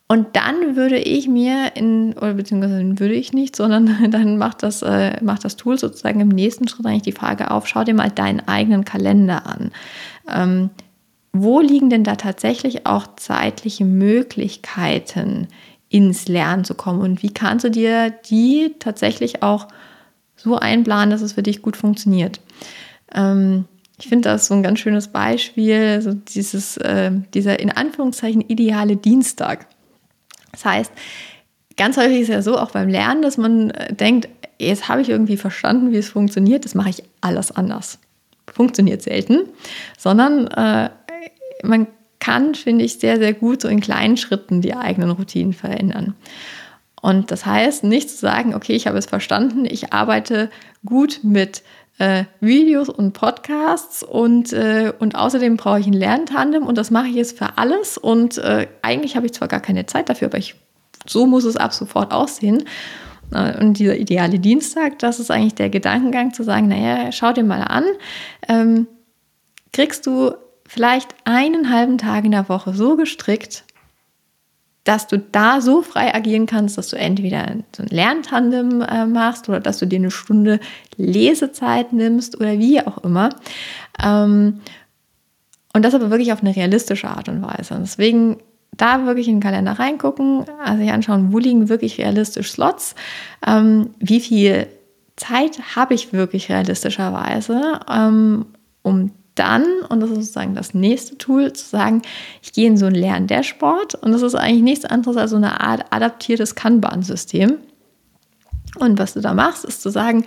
[0.07, 4.81] Und dann würde ich mir in, oder beziehungsweise würde ich nicht, sondern dann macht das,
[4.81, 8.09] äh, macht das Tool sozusagen im nächsten Schritt eigentlich die Frage auf, schau dir mal
[8.09, 9.71] deinen eigenen Kalender an.
[10.27, 10.69] Ähm,
[11.31, 15.47] wo liegen denn da tatsächlich auch zeitliche Möglichkeiten,
[15.89, 17.01] ins Lernen zu kommen?
[17.01, 19.67] Und wie kannst du dir die tatsächlich auch
[20.41, 22.39] so einplanen, dass es für dich gut funktioniert.
[23.13, 23.65] Ähm,
[23.99, 28.95] ich finde das so ein ganz schönes Beispiel, so dieses, äh, dieser in Anführungszeichen ideale
[28.95, 29.67] Dienstag.
[30.51, 30.91] Das heißt,
[31.77, 35.09] ganz häufig ist ja so, auch beim Lernen, dass man äh, denkt, jetzt habe ich
[35.09, 37.99] irgendwie verstanden, wie es funktioniert, das mache ich alles anders.
[38.51, 39.43] Funktioniert selten,
[39.97, 40.89] sondern äh,
[41.63, 41.87] man
[42.19, 46.15] kann, finde ich, sehr, sehr gut so in kleinen Schritten die eigenen Routinen verändern.
[47.01, 50.49] Und das heißt, nicht zu sagen, okay, ich habe es verstanden, ich arbeite
[50.85, 51.63] gut mit
[51.97, 57.07] äh, Videos und Podcasts und, äh, und außerdem brauche ich ein Lerntandem und das mache
[57.07, 60.37] ich jetzt für alles und äh, eigentlich habe ich zwar gar keine Zeit dafür, aber
[60.37, 60.55] ich,
[61.05, 62.63] so muss es ab sofort aussehen.
[63.33, 67.43] Äh, und dieser ideale Dienstag, das ist eigentlich der Gedankengang zu sagen, naja, schau dir
[67.43, 67.85] mal an,
[68.47, 68.87] ähm,
[69.73, 70.33] kriegst du
[70.65, 73.65] vielleicht einen halben Tag in der Woche so gestrickt,
[74.89, 77.45] dass du da so frei agieren kannst, dass du entweder
[77.77, 80.59] so ein Lerntandem äh, machst oder dass du dir eine Stunde
[80.97, 83.29] Lesezeit nimmst oder wie auch immer.
[84.03, 84.61] Ähm,
[85.75, 87.77] und das aber wirklich auf eine realistische Art und Weise.
[87.79, 88.37] Deswegen
[88.71, 92.95] da wirklich in den Kalender reingucken, also sich anschauen, wo liegen wirklich realistisch Slots,
[93.45, 94.65] ähm, wie viel
[95.17, 98.47] Zeit habe ich wirklich realistischerweise, ähm,
[98.81, 102.01] um dann, und das ist sozusagen das nächste Tool, zu sagen,
[102.41, 105.61] ich gehe in so ein Lern-Dashboard und das ist eigentlich nichts anderes als so eine
[105.61, 107.57] Art adaptiertes Kanban-System.
[108.77, 110.25] Und was du da machst, ist zu sagen,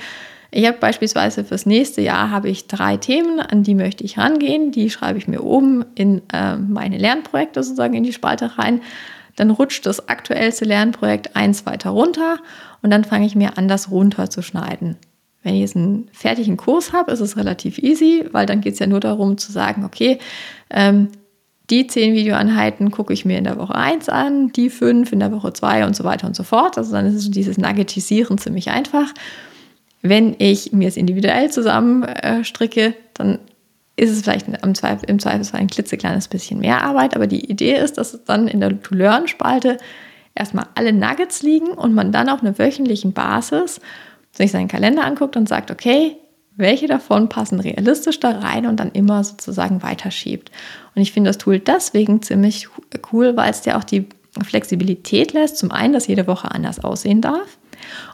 [0.51, 4.71] ich habe beispielsweise fürs nächste Jahr habe ich drei Themen, an die möchte ich rangehen.
[4.71, 8.83] Die schreibe ich mir oben in äh, meine Lernprojekte sozusagen in die Spalte rein.
[9.37, 12.39] Dann rutscht das aktuellste Lernprojekt eins weiter runter
[12.83, 14.99] und dann fange ich mir an, das runterzuschneiden.
[15.43, 18.79] Wenn ich jetzt einen fertigen Kurs habe, ist es relativ easy, weil dann geht es
[18.79, 20.19] ja nur darum zu sagen, okay,
[20.71, 21.09] ähm,
[21.71, 25.33] die zehn Videoeinheiten gucke ich mir in der Woche 1 an, die fünf in der
[25.33, 26.77] Woche 2 und so weiter und so fort.
[26.77, 29.13] Also dann ist dieses Nuggetisieren ziemlich einfach.
[30.03, 33.39] Wenn ich mir es individuell zusammenstricke, äh, dann
[33.97, 37.77] ist es vielleicht im, Zweifel, im Zweifelsfall ein klitzekleines bisschen mehr Arbeit, aber die Idee
[37.77, 39.79] ist, dass dann in der To-Learn-Spalte
[40.35, 43.81] erstmal alle Nuggets liegen und man dann auf einer wöchentlichen Basis
[44.33, 46.17] sich seinen Kalender anguckt und sagt, okay,
[46.57, 50.51] welche davon passen realistisch da rein und dann immer sozusagen weiterschiebt.
[50.95, 52.69] Und ich finde das Tool deswegen ziemlich
[53.13, 54.07] cool, weil es dir auch die
[54.43, 55.59] Flexibilität lässt.
[55.59, 57.59] Zum einen, dass jede Woche anders aussehen darf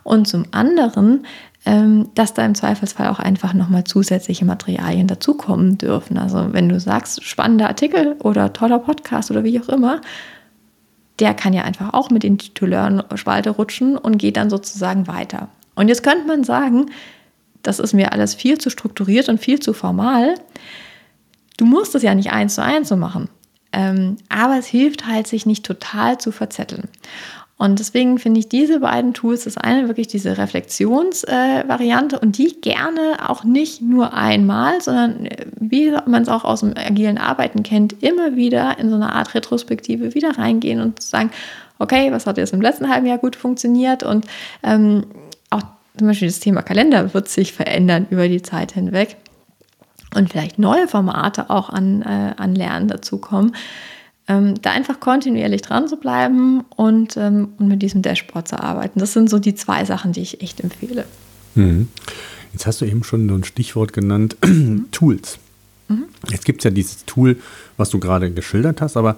[0.02, 1.26] und zum anderen,
[1.64, 6.16] ähm, dass da im Zweifelsfall auch einfach nochmal zusätzliche Materialien dazukommen dürfen.
[6.16, 10.00] Also wenn du sagst, spannender Artikel oder toller Podcast oder wie auch immer,
[11.18, 15.48] der kann ja einfach auch mit in die To-Learn-Spalte rutschen und geht dann sozusagen weiter.
[15.79, 16.87] Und jetzt könnte man sagen,
[17.62, 20.35] das ist mir alles viel zu strukturiert und viel zu formal.
[21.57, 23.29] Du musst es ja nicht eins zu eins so machen.
[23.72, 26.89] Ähm, aber es hilft halt, sich nicht total zu verzetteln.
[27.59, 32.61] Und deswegen finde ich diese beiden Tools, das eine wirklich diese Reflexionsvariante äh, und die
[32.61, 37.62] gerne auch nicht nur einmal, sondern äh, wie man es auch aus dem agilen Arbeiten
[37.62, 41.31] kennt, immer wieder in so eine Art Retrospektive wieder reingehen und sagen,
[41.79, 44.26] okay, was hat jetzt im letzten halben Jahr gut funktioniert und
[44.64, 45.05] ähm,
[45.99, 49.16] zum Beispiel das Thema Kalender wird sich verändern über die Zeit hinweg
[50.14, 53.55] und vielleicht neue Formate auch an, äh, an Lernen dazukommen.
[54.26, 59.01] Ähm, da einfach kontinuierlich dran zu bleiben und, ähm, und mit diesem Dashboard zu arbeiten.
[59.01, 61.07] Das sind so die zwei Sachen, die ich echt empfehle.
[61.55, 61.88] Mhm.
[62.53, 64.88] Jetzt hast du eben schon so ein Stichwort genannt, mhm.
[64.92, 65.38] Tools.
[65.88, 66.05] Mhm.
[66.30, 67.38] Jetzt gibt es ja dieses Tool,
[67.78, 69.16] was du gerade geschildert hast, aber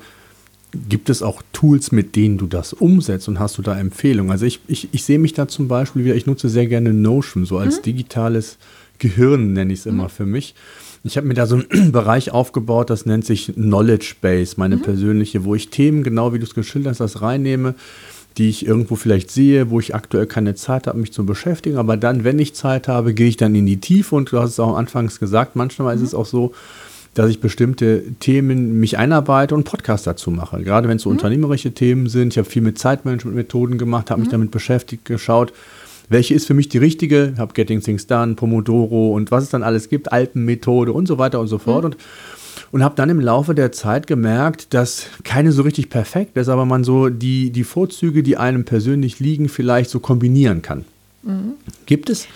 [0.89, 4.31] Gibt es auch Tools, mit denen du das umsetzt und hast du da Empfehlungen?
[4.31, 7.45] Also ich, ich, ich sehe mich da zum Beispiel wieder, ich nutze sehr gerne Notion,
[7.45, 7.83] so als mhm.
[7.83, 8.59] digitales
[8.99, 10.11] Gehirn nenne ich es immer mhm.
[10.11, 10.55] für mich.
[11.03, 14.83] Ich habe mir da so einen Bereich aufgebaut, das nennt sich Knowledge Base, meine mhm.
[14.83, 17.75] persönliche, wo ich Themen, genau wie du es geschildert hast, das reinnehme,
[18.39, 21.79] die ich irgendwo vielleicht sehe, wo ich aktuell keine Zeit habe, mich zu beschäftigen.
[21.79, 24.51] Aber dann, wenn ich Zeit habe, gehe ich dann in die Tiefe und du hast
[24.51, 26.07] es auch anfangs gesagt, manchmal ist mhm.
[26.07, 26.53] es auch so,
[27.15, 30.63] dass ich bestimmte Themen mich einarbeite und Podcast dazu mache.
[30.63, 31.17] Gerade wenn es so mhm.
[31.17, 32.35] unternehmerische Themen sind.
[32.35, 34.27] Ich habe viel mit Zeitmanagement-Methoden gemacht, habe mhm.
[34.27, 35.53] mich damit beschäftigt, geschaut,
[36.09, 37.33] welche ist für mich die richtige.
[37.35, 41.19] Ich habe Getting Things Done, Pomodoro und was es dann alles gibt, Alpenmethode und so
[41.19, 41.85] weiter und so fort.
[41.85, 41.91] Mhm.
[41.91, 41.97] Und,
[42.73, 46.65] und habe dann im Laufe der Zeit gemerkt, dass keine so richtig perfekt ist, aber
[46.65, 50.85] man so die, die Vorzüge, die einem persönlich liegen, vielleicht so kombinieren kann.
[51.23, 51.55] Mhm.
[51.87, 52.29] Gibt es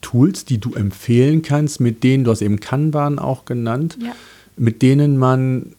[0.00, 4.12] Tools, die du empfehlen kannst, mit denen, du hast eben Kanban auch genannt, ja.
[4.56, 5.72] mit denen man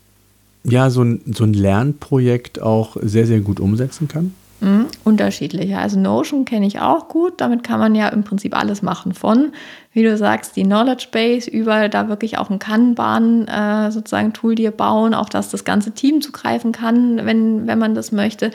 [0.64, 4.34] ja so ein, so ein Lernprojekt auch sehr, sehr gut umsetzen kann?
[4.62, 5.80] Mhm, unterschiedliche.
[5.80, 7.42] Also Notion kenne ich auch gut.
[7.42, 9.16] Damit kann man ja im Prinzip alles machen.
[9.16, 9.54] Von,
[9.92, 14.54] wie du sagst, die Knowledge Base über da wirklich auch ein Kanban äh, sozusagen Tool
[14.54, 18.52] dir bauen, auch dass das ganze Team zugreifen kann, wenn, wenn man das möchte.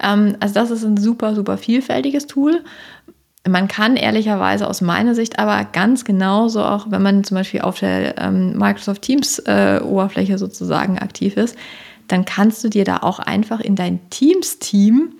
[0.00, 2.62] Ähm, also das ist ein super, super vielfältiges Tool.
[3.48, 7.78] Man kann ehrlicherweise aus meiner Sicht aber ganz genauso, auch wenn man zum Beispiel auf
[7.80, 11.56] der ähm, Microsoft Teams-Oberfläche äh, sozusagen aktiv ist,
[12.08, 15.12] dann kannst du dir da auch einfach in dein Teams-Team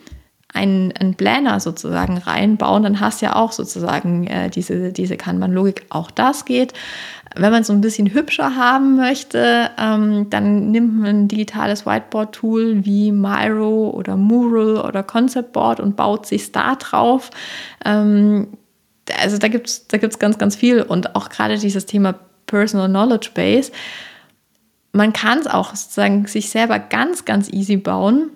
[0.55, 5.87] einen, einen Planner sozusagen reinbauen, dann hast du ja auch sozusagen äh, diese, diese Kanban-Logik.
[5.91, 6.73] Auch das geht.
[7.37, 11.85] Wenn man es so ein bisschen hübscher haben möchte, ähm, dann nimmt man ein digitales
[11.85, 17.31] Whiteboard-Tool wie Miro oder Mural oder Concept Board und baut sich da drauf.
[17.85, 18.49] Ähm,
[19.21, 22.15] also da gibt es da gibt's ganz, ganz viel und auch gerade dieses Thema
[22.47, 23.71] Personal Knowledge Base.
[24.93, 28.31] Man kann es auch sozusagen sich selber ganz, ganz easy bauen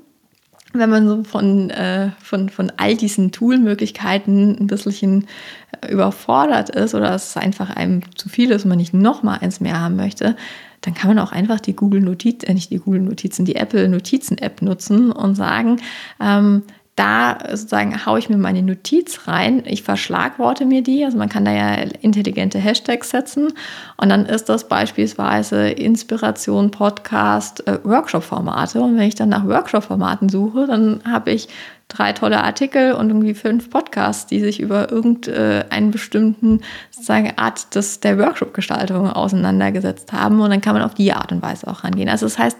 [0.72, 5.26] wenn man so von, äh, von, von all diesen Toolmöglichkeiten ein bisschen
[5.80, 9.60] äh, überfordert ist oder es einfach einem zu viel ist und man nicht nochmal eins
[9.60, 10.36] mehr haben möchte,
[10.80, 13.88] dann kann man auch einfach die Google Notizen, äh, nicht die Google Notizen, die Apple
[13.88, 15.80] Notizen App nutzen und sagen,
[16.20, 16.62] ähm,
[16.96, 21.46] da sozusagen haue ich mir meine Notiz rein, ich verschlagworte mir die, also man kann
[21.46, 23.54] da ja intelligente Hashtags setzen.
[23.96, 28.82] Und dann ist das beispielsweise Inspiration, Podcast, äh, Workshop-Formate.
[28.82, 31.48] Und wenn ich dann nach Workshop-Formaten suche, dann habe ich
[31.88, 38.00] drei tolle Artikel und irgendwie fünf Podcasts, die sich über irgendeinen bestimmten sozusagen Art des,
[38.00, 40.40] der Workshop-Gestaltung auseinandergesetzt haben.
[40.42, 42.10] Und dann kann man auf die Art und Weise auch rangehen.
[42.10, 42.58] Also das heißt,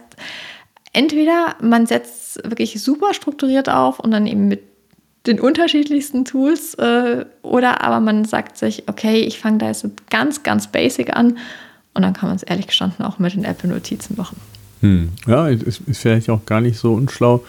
[0.92, 4.62] entweder man setzt wirklich super strukturiert auf und dann eben mit
[5.26, 10.42] den unterschiedlichsten Tools äh, oder aber man sagt sich, okay, ich fange da jetzt ganz,
[10.42, 11.38] ganz basic an
[11.94, 14.36] und dann kann man es ehrlich gestanden auch mit den Apple-Notizen machen.
[14.80, 15.10] Hm.
[15.26, 17.44] Ja, ist, ist vielleicht auch gar nicht so unschlau.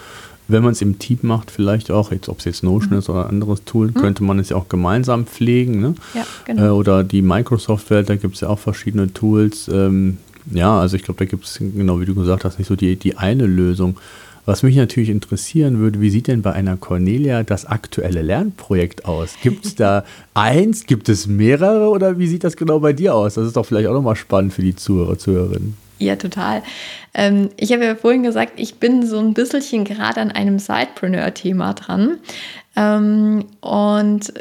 [0.47, 2.99] Wenn man es im Team macht, vielleicht auch, jetzt, ob es jetzt Notion mhm.
[2.99, 3.93] ist oder ein anderes Tool, mhm.
[3.93, 5.79] könnte man es ja auch gemeinsam pflegen.
[5.79, 5.95] Ne?
[6.13, 6.65] Ja, genau.
[6.65, 9.69] Äh, oder die Microsoft-Welt, da gibt es ja auch verschiedene Tools.
[9.69, 10.17] Ähm,
[10.51, 12.95] ja, also ich glaube, da gibt es, genau wie du gesagt hast, nicht so die,
[12.95, 13.97] die eine Lösung.
[14.45, 19.35] Was mich natürlich interessieren würde, wie sieht denn bei einer Cornelia das aktuelle Lernprojekt aus?
[19.41, 23.35] Gibt es da eins, gibt es mehrere oder wie sieht das genau bei dir aus?
[23.35, 25.77] Das ist doch vielleicht auch nochmal spannend für die Zuhörer, Zuhörerinnen.
[25.99, 26.61] Ja, total.
[27.13, 31.73] Ähm, ich habe ja vorhin gesagt, ich bin so ein bisschen gerade an einem Sidepreneur-Thema
[31.75, 32.17] dran.
[32.75, 34.33] Ähm, und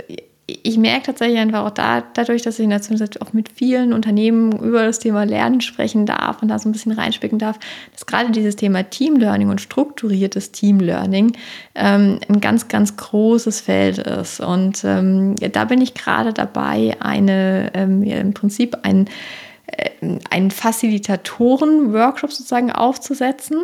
[0.63, 3.93] ich merke tatsächlich einfach auch da, dadurch, dass ich in der Zwischenzeit auch mit vielen
[3.93, 7.59] Unternehmen über das Thema Lernen sprechen darf und da so ein bisschen reinspicken darf,
[7.93, 11.33] dass gerade dieses Thema Team Learning und strukturiertes Team Learning
[11.75, 14.41] ähm, ein ganz, ganz großes Feld ist.
[14.41, 19.09] Und ähm, ja, da bin ich gerade dabei, eine, ähm, ja, im Prinzip ein,
[19.67, 23.59] äh, einen Facilitatoren-Workshop sozusagen aufzusetzen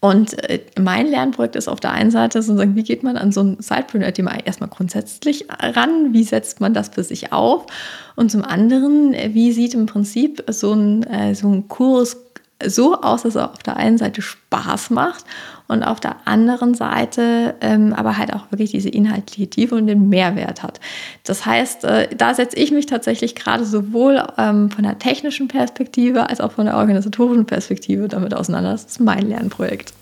[0.00, 3.42] und äh, mein Lernprojekt ist auf der einen Seite sozusagen, wie geht man an so
[3.42, 6.12] ein Sidepreneur-Thema erstmal grundsätzlich ran?
[6.12, 7.66] Wie setzt man das für sich auf?
[8.14, 12.16] Und zum anderen, wie sieht im Prinzip so ein, äh, so ein Kurs
[12.64, 15.24] so aus, dass er auf der einen Seite Spaß macht
[15.68, 20.08] und auf der anderen Seite ähm, aber halt auch wirklich diese inhaltliche Tiefe und den
[20.08, 20.80] Mehrwert hat.
[21.24, 26.28] Das heißt, äh, da setze ich mich tatsächlich gerade sowohl ähm, von der technischen Perspektive
[26.28, 28.72] als auch von der organisatorischen Perspektive damit auseinander.
[28.72, 29.92] Das ist mein Lernprojekt.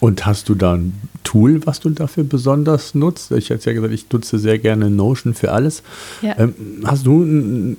[0.00, 3.30] Und hast du da ein Tool, was du dafür besonders nutzt?
[3.30, 5.82] Ich hatte ja gesagt, ich nutze sehr gerne Notion für alles.
[6.20, 6.34] Ja.
[6.38, 6.54] Ähm,
[6.84, 7.76] hast du ein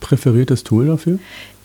[0.00, 1.18] präferiertes Tool dafür?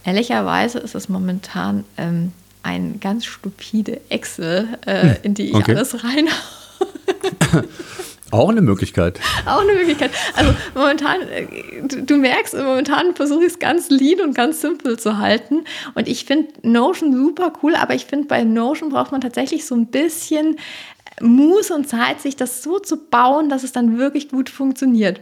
[0.04, 2.32] Ehrlicherweise ist es momentan ähm,
[2.64, 5.76] ein ganz stupide Excel, äh, hm, in die ich okay.
[5.76, 6.28] alles rein.
[8.32, 9.20] Auch eine Möglichkeit.
[9.46, 10.12] Auch eine Möglichkeit.
[10.36, 11.48] Also momentan, äh,
[11.84, 15.66] du, du merkst, momentan versuche ich es ganz lean und ganz simpel zu halten.
[15.96, 19.76] Und ich finde Notion super cool, aber ich finde, bei Notion braucht man tatsächlich so
[19.76, 20.58] ein bisschen
[21.20, 25.20] Muße und Zeit, sich das so zu bauen, dass es dann wirklich gut funktioniert.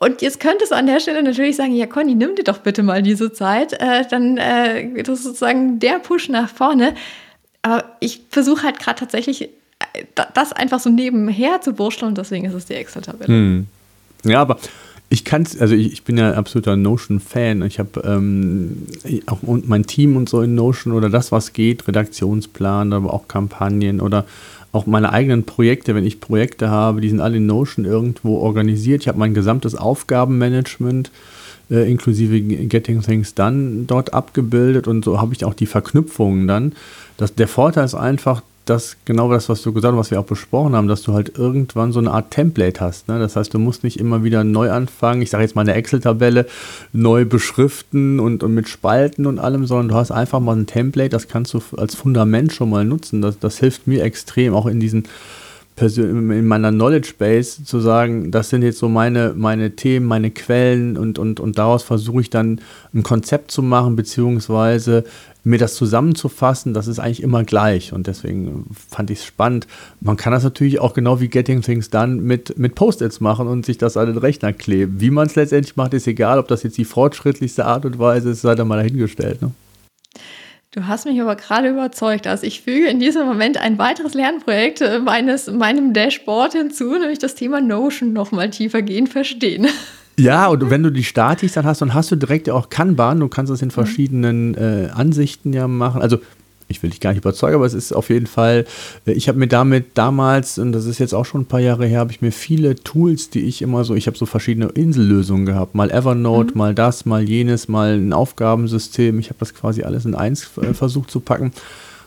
[0.00, 2.82] Und jetzt könntest du an der Stelle natürlich sagen, ja Conny, nimm dir doch bitte
[2.82, 6.94] mal diese Zeit, äh, dann äh, das ist sozusagen der Push nach vorne.
[7.60, 9.48] Aber ich versuche halt gerade tatsächlich, äh,
[10.34, 13.28] das einfach so nebenher zu wurschteln und deswegen ist es die Excel-Tabelle.
[13.28, 13.66] Hm.
[14.24, 14.58] Ja, aber
[15.10, 17.60] ich kann es, also ich, ich, bin ja absoluter Notion-Fan.
[17.62, 18.86] Ich habe ähm,
[19.26, 24.00] auch mein Team und so in Notion oder das, was geht, Redaktionsplan, aber auch Kampagnen
[24.00, 24.24] oder
[24.72, 29.02] auch meine eigenen Projekte, wenn ich Projekte habe, die sind alle in Notion irgendwo organisiert.
[29.02, 31.10] Ich habe mein gesamtes Aufgabenmanagement
[31.70, 36.72] äh, inklusive Getting Things Done dort abgebildet und so habe ich auch die Verknüpfungen dann.
[37.16, 40.26] Das, der Vorteil ist einfach, dass genau das, was du gesagt hast, was wir auch
[40.26, 43.08] besprochen haben, dass du halt irgendwann so eine Art Template hast.
[43.08, 43.18] Ne?
[43.18, 46.46] Das heißt, du musst nicht immer wieder neu anfangen, ich sage jetzt mal eine Excel-Tabelle,
[46.92, 51.10] neu beschriften und, und mit Spalten und allem, sondern du hast einfach mal ein Template,
[51.10, 53.22] das kannst du als Fundament schon mal nutzen.
[53.22, 55.04] Das, das hilft mir extrem, auch in diesen
[55.80, 60.96] in meiner Knowledge Base zu sagen, das sind jetzt so meine, meine Themen, meine Quellen
[60.96, 62.60] und, und, und daraus versuche ich dann
[62.92, 65.04] ein Konzept zu machen, beziehungsweise
[65.44, 69.66] mir das zusammenzufassen, das ist eigentlich immer gleich und deswegen fand ich es spannend.
[70.00, 73.64] Man kann das natürlich auch genau wie Getting Things Done mit, mit Post-its machen und
[73.64, 75.00] sich das an den Rechner kleben.
[75.00, 78.30] Wie man es letztendlich macht, ist egal, ob das jetzt die fortschrittlichste Art und Weise
[78.30, 79.42] ist, sei da mal dahingestellt.
[79.42, 79.52] Ne?
[80.72, 82.28] Du hast mich aber gerade überzeugt.
[82.28, 87.18] Also ich füge in diesem Moment ein weiteres Lernprojekt äh, meines, meinem Dashboard hinzu, nämlich
[87.18, 89.66] das Thema Notion nochmal tiefergehend verstehen.
[90.20, 93.20] Ja, und wenn du die Statis dann hast, dann hast du direkt auch Kanban.
[93.20, 96.02] Du kannst das in verschiedenen äh, Ansichten ja machen.
[96.02, 96.18] Also
[96.68, 98.66] ich will dich gar nicht überzeugen, aber es ist auf jeden Fall,
[99.06, 101.86] äh, ich habe mir damit damals, und das ist jetzt auch schon ein paar Jahre
[101.86, 105.46] her, habe ich mir viele Tools, die ich immer so, ich habe so verschiedene Insellösungen
[105.46, 106.58] gehabt, mal Evernote, mhm.
[106.58, 109.18] mal das, mal jenes, mal ein Aufgabensystem.
[109.18, 111.52] Ich habe das quasi alles in eins äh, versucht zu packen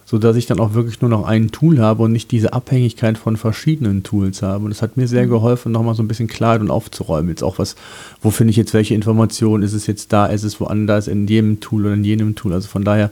[0.05, 3.37] sodass ich dann auch wirklich nur noch ein Tool habe und nicht diese Abhängigkeit von
[3.37, 4.65] verschiedenen Tools habe.
[4.65, 5.29] Und das hat mir sehr mhm.
[5.29, 7.29] geholfen, nochmal so ein bisschen Klarheit und aufzuräumen.
[7.29, 7.75] Jetzt auch was,
[8.21, 9.63] wo finde ich jetzt welche Informationen?
[9.63, 10.25] Ist es jetzt da?
[10.25, 11.07] Ist es woanders?
[11.07, 12.53] In jedem Tool oder in jenem Tool?
[12.53, 13.11] Also von daher,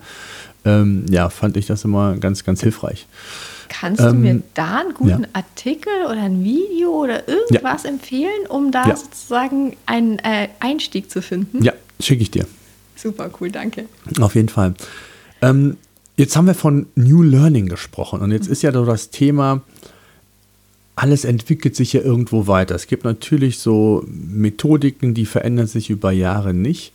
[0.66, 3.08] ähm, ja, fand ich das immer ganz, ganz hilfreich.
[3.70, 5.30] Kannst du ähm, mir da einen guten ja.
[5.34, 7.90] Artikel oder ein Video oder irgendwas ja.
[7.90, 8.96] empfehlen, um da ja.
[8.98, 11.64] sozusagen einen äh, Einstieg zu finden?
[11.64, 12.46] Ja, schicke ich dir.
[12.98, 13.86] Super cool, danke.
[14.20, 14.74] Auf jeden Fall.
[15.42, 15.78] Ähm,
[16.22, 19.64] Jetzt haben wir von New Learning gesprochen und jetzt ist ja so das Thema,
[20.96, 22.76] alles entwickelt sich ja irgendwo weiter.
[22.76, 26.94] Es gibt natürlich so Methodiken, die verändern sich über Jahre nicht.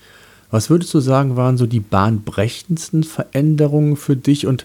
[0.52, 4.46] Was würdest du sagen, waren so die bahnbrechendsten Veränderungen für dich?
[4.46, 4.64] Und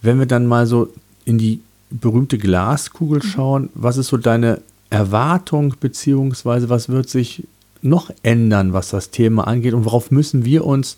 [0.00, 0.88] wenn wir dann mal so
[1.26, 3.28] in die berühmte Glaskugel mhm.
[3.28, 7.46] schauen, was ist so deine Erwartung, beziehungsweise was wird sich
[7.82, 10.96] noch ändern, was das Thema angeht und worauf müssen wir uns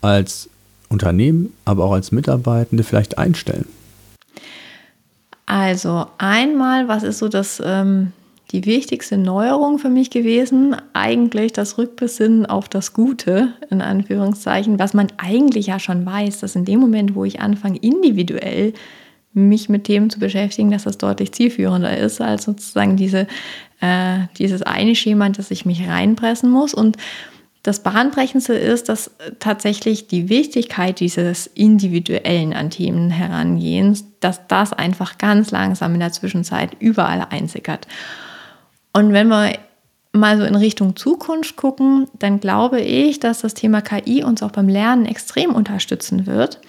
[0.00, 0.48] als
[0.90, 3.66] Unternehmen, aber auch als Mitarbeitende vielleicht einstellen?
[5.46, 8.12] Also einmal, was ist so das, ähm,
[8.52, 10.76] die wichtigste Neuerung für mich gewesen?
[10.92, 16.56] Eigentlich das Rückbesinnen auf das Gute, in Anführungszeichen, was man eigentlich ja schon weiß, dass
[16.56, 18.74] in dem Moment, wo ich anfange, individuell
[19.32, 23.26] mich mit Themen zu beschäftigen, dass das deutlich zielführender ist als sozusagen diese,
[23.80, 26.74] äh, dieses eine Schema, dass ich mich reinpressen muss.
[26.74, 26.96] Und
[27.62, 35.18] das Bahnbrechendste ist, dass tatsächlich die Wichtigkeit dieses individuellen an Themen herangehens, dass das einfach
[35.18, 37.86] ganz langsam in der Zwischenzeit überall einsickert.
[38.94, 39.58] Und wenn wir
[40.12, 44.50] mal so in Richtung Zukunft gucken, dann glaube ich, dass das Thema KI uns auch
[44.50, 46.60] beim Lernen extrem unterstützen wird.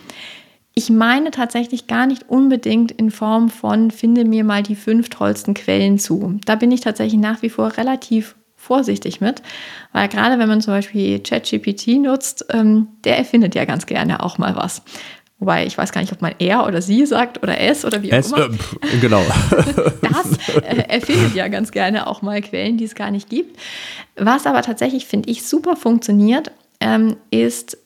[0.73, 5.53] Ich meine tatsächlich gar nicht unbedingt in Form von, finde mir mal die fünf tollsten
[5.53, 6.39] Quellen zu.
[6.45, 9.41] Da bin ich tatsächlich nach wie vor relativ vorsichtig mit,
[9.91, 14.37] weil gerade wenn man zum Beispiel ChatGPT nutzt, ähm, der erfindet ja ganz gerne auch
[14.37, 14.83] mal was.
[15.39, 18.13] Wobei ich weiß gar nicht, ob man er oder sie sagt oder es oder wie
[18.13, 18.45] auch es, immer.
[18.45, 19.23] Äh, genau.
[20.01, 23.57] das äh, erfindet ja ganz gerne auch mal Quellen, die es gar nicht gibt.
[24.15, 27.79] Was aber tatsächlich, finde ich, super funktioniert, ähm, ist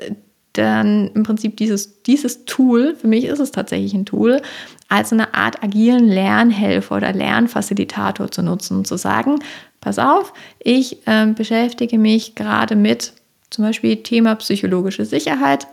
[0.52, 4.42] dann im Prinzip dieses, dieses Tool, für mich ist es tatsächlich ein Tool,
[4.90, 9.40] als eine Art agilen Lernhelfer oder Lernfacilitator zu nutzen und zu sagen,
[9.86, 13.14] pass auf, ich äh, beschäftige mich gerade mit
[13.52, 15.68] zum Beispiel Thema psychologische Sicherheit.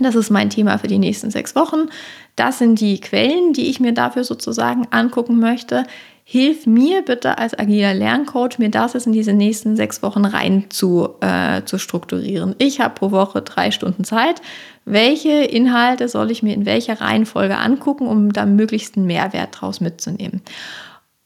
[0.00, 1.90] Das ist mein Thema für die nächsten sechs Wochen.
[2.36, 5.84] Das sind die Quellen, die ich mir dafür sozusagen angucken möchte.
[6.24, 10.64] Hilf mir bitte als agiler Lerncoach, mir das jetzt in diese nächsten sechs Wochen rein
[10.70, 12.54] zu, äh, zu strukturieren.
[12.58, 14.40] Ich habe pro Woche drei Stunden Zeit.
[14.86, 20.40] Welche Inhalte soll ich mir in welcher Reihenfolge angucken, um da möglichsten Mehrwert draus mitzunehmen?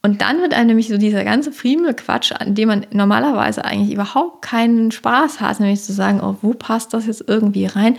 [0.04, 4.42] Und dann wird einem nämlich so dieser ganze Friemelquatsch, an dem man normalerweise eigentlich überhaupt
[4.42, 7.96] keinen Spaß hat, nämlich zu sagen, oh, wo passt das jetzt irgendwie rein,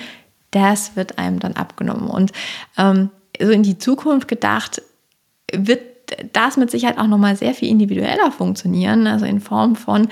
[0.51, 2.09] das wird einem dann abgenommen.
[2.09, 2.33] Und
[2.77, 3.09] ähm,
[3.41, 4.81] so in die Zukunft gedacht,
[5.53, 5.81] wird
[6.33, 10.09] das mit Sicherheit auch nochmal sehr viel individueller funktionieren, also in Form von,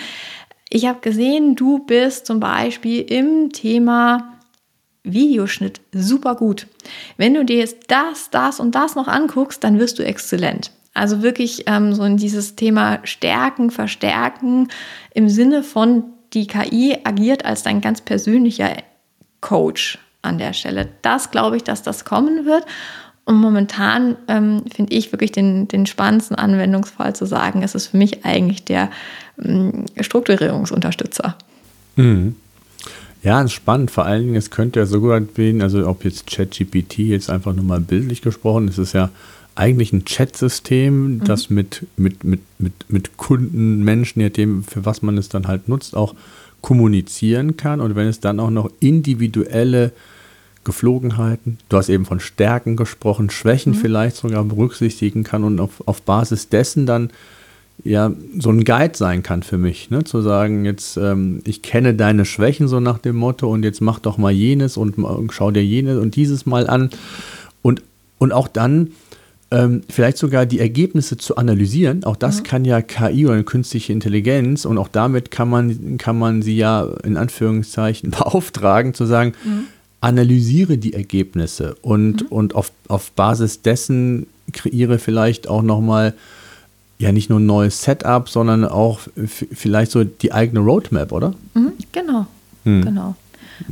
[0.69, 4.39] ich habe gesehen, du bist zum Beispiel im Thema
[5.03, 6.67] Videoschnitt super gut.
[7.17, 10.71] Wenn du dir jetzt das, das und das noch anguckst, dann wirst du exzellent.
[10.93, 14.67] Also wirklich ähm, so in dieses Thema Stärken, Verstärken
[15.13, 18.77] im Sinne von, die KI agiert als dein ganz persönlicher
[19.41, 20.89] Coach an der Stelle.
[21.01, 22.65] Das glaube ich, dass das kommen wird.
[23.25, 27.97] Und momentan ähm, finde ich wirklich den, den spannendsten Anwendungsfall zu sagen, es ist für
[27.97, 28.89] mich eigentlich der
[29.41, 31.37] ähm, Strukturierungsunterstützer.
[31.95, 32.35] Mhm.
[33.23, 33.91] Ja, spannend.
[33.91, 37.63] Vor allen Dingen, es könnte ja sogar werden, also ob jetzt ChatGPT jetzt einfach nur
[37.63, 39.09] mal bildlich gesprochen, ist es ja
[39.61, 41.23] eigentlich ein Chat-System, mhm.
[41.23, 45.47] das mit, mit, mit, mit, mit Kunden, Menschen, je nachdem, für was man es dann
[45.47, 46.15] halt nutzt, auch
[46.61, 47.79] kommunizieren kann.
[47.79, 49.91] Und wenn es dann auch noch individuelle
[50.63, 53.77] Geflogenheiten, du hast eben von Stärken gesprochen, Schwächen mhm.
[53.77, 57.11] vielleicht sogar berücksichtigen kann und auf, auf Basis dessen dann
[57.83, 60.03] ja so ein Guide sein kann für mich, ne?
[60.03, 63.99] zu sagen, jetzt ähm, ich kenne deine Schwächen so nach dem Motto und jetzt mach
[63.99, 66.89] doch mal jenes und, und schau dir jenes und dieses mal an
[67.61, 67.81] und,
[68.19, 68.91] und auch dann
[69.51, 72.03] ähm, vielleicht sogar die Ergebnisse zu analysieren.
[72.05, 72.43] Auch das mhm.
[72.43, 76.55] kann ja KI oder eine künstliche Intelligenz und auch damit kann man, kann man sie
[76.55, 79.65] ja in Anführungszeichen beauftragen, zu sagen, mhm.
[79.99, 82.27] analysiere die Ergebnisse und, mhm.
[82.27, 86.13] und auf, auf Basis dessen kreiere vielleicht auch nochmal
[86.97, 91.33] ja nicht nur ein neues Setup, sondern auch vielleicht so die eigene Roadmap, oder?
[91.55, 92.27] Mhm, genau,
[92.63, 92.85] hm.
[92.85, 93.15] genau.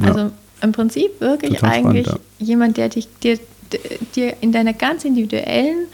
[0.02, 0.32] Also ja.
[0.62, 2.46] im Prinzip wirklich Total eigentlich spannend, ja.
[2.46, 3.38] jemand, der dich dir,
[4.16, 5.88] dir in deiner ganz individuellen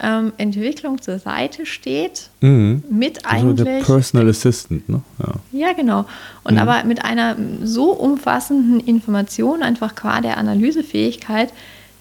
[0.00, 2.82] ähm, Entwicklung zur Seite steht, mhm.
[2.90, 3.64] mit also eigentlich.
[3.64, 5.00] Der Personal Assistant, ne?
[5.18, 6.04] Ja, ja genau.
[6.44, 6.60] Und mhm.
[6.60, 11.52] aber mit einer so umfassenden Information, einfach qua der Analysefähigkeit,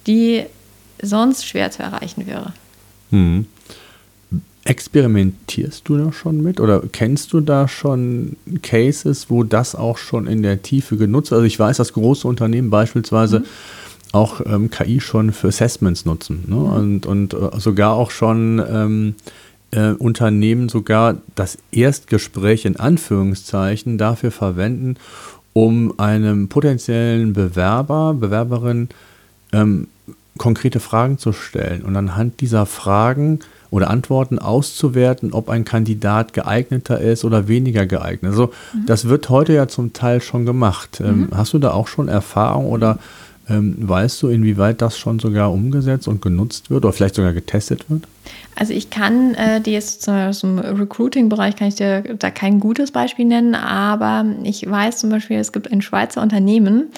[0.07, 0.43] die
[1.01, 2.53] sonst schwer zu erreichen wäre.
[3.11, 3.47] Mhm.
[4.65, 10.25] Experimentierst du da schon mit oder kennst du da schon Cases, wo das auch schon
[10.25, 11.37] in der Tiefe genutzt wird?
[11.37, 13.45] Also ich weiß, dass große Unternehmen beispielsweise mhm.
[14.15, 16.55] Auch ähm, KI schon für Assessments nutzen ne?
[16.55, 16.71] mhm.
[16.71, 19.15] und, und äh, sogar auch schon ähm,
[19.71, 24.95] äh, Unternehmen sogar das Erstgespräch in Anführungszeichen dafür verwenden,
[25.53, 28.89] um einem potenziellen Bewerber, Bewerberin
[29.51, 29.87] ähm,
[30.37, 33.39] konkrete Fragen zu stellen und anhand dieser Fragen
[33.69, 38.31] oder Antworten auszuwerten, ob ein Kandidat geeigneter ist oder weniger geeignet.
[38.31, 38.85] Also mhm.
[38.85, 41.01] das wird heute ja zum Teil schon gemacht.
[41.03, 41.29] Ähm, mhm.
[41.35, 42.99] hast du da auch schon Erfahrung oder
[43.49, 47.89] ähm, weißt du, inwieweit das schon sogar umgesetzt und genutzt wird oder vielleicht sogar getestet
[47.89, 48.07] wird?
[48.55, 52.91] Also ich kann äh, dir jetzt aus dem Recruiting-Bereich kann ich dir da kein gutes
[52.91, 56.89] Beispiel nennen, aber ich weiß zum Beispiel, es gibt ein Schweizer Unternehmen,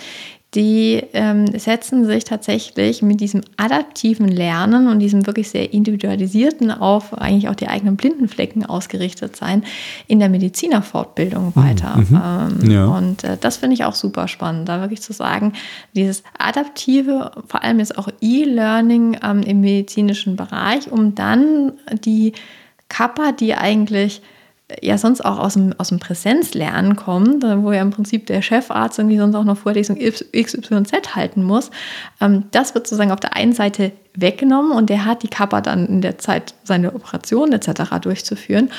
[0.55, 7.13] die ähm, setzen sich tatsächlich mit diesem adaptiven Lernen und diesem wirklich sehr individualisierten auf
[7.13, 9.65] eigentlich auch die eigenen Blindenflecken ausgerichtet sein
[10.07, 11.97] in der Medizinerfortbildung hm, weiter.
[11.97, 12.61] Mhm.
[12.63, 12.85] Ähm, ja.
[12.85, 15.51] Und äh, das finde ich auch super spannend, da wirklich zu sagen,
[15.95, 21.73] dieses adaptive, vor allem ist auch E-Learning ähm, im medizinischen Bereich, um dann
[22.05, 22.31] die
[22.87, 24.21] Kappa, die eigentlich
[24.81, 28.99] ja sonst auch aus dem, aus dem Präsenzlernen kommt, wo ja im Prinzip der Chefarzt
[28.99, 31.71] irgendwie sonst auch noch Vorlesung XYZ halten muss.
[32.19, 35.87] Ähm, das wird sozusagen auf der einen Seite weggenommen und der hat die Kappa dann
[35.87, 37.99] in der Zeit, seine Operation etc.
[38.01, 38.69] durchzuführen.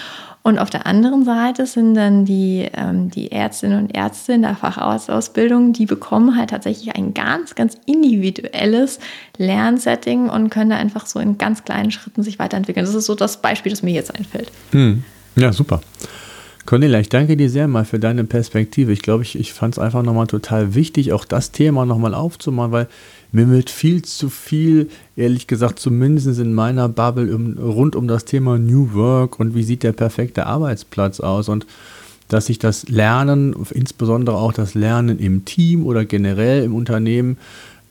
[0.43, 4.57] Und auf der anderen Seite sind dann die, ähm, die Ärztinnen und Ärzte in der
[4.57, 8.99] Facharztausbildung, die bekommen halt tatsächlich ein ganz, ganz individuelles
[9.37, 12.87] Lernsetting und können da einfach so in ganz kleinen Schritten sich weiterentwickeln.
[12.87, 14.51] Das ist so das Beispiel, das mir jetzt einfällt.
[14.73, 15.05] Hm.
[15.39, 15.81] Ja, super.
[16.67, 18.93] Cornelia, ich danke dir sehr mal für deine Perspektive.
[18.93, 22.73] Ich glaube, ich, ich fand es einfach nochmal total wichtig, auch das Thema nochmal aufzumachen,
[22.73, 22.89] weil
[23.31, 28.25] mir wird viel zu viel, ehrlich gesagt, zumindest in meiner Bubble um, rund um das
[28.25, 31.67] Thema New Work und wie sieht der perfekte Arbeitsplatz aus und
[32.29, 37.39] dass sich das Lernen, insbesondere auch das Lernen im Team oder generell im Unternehmen,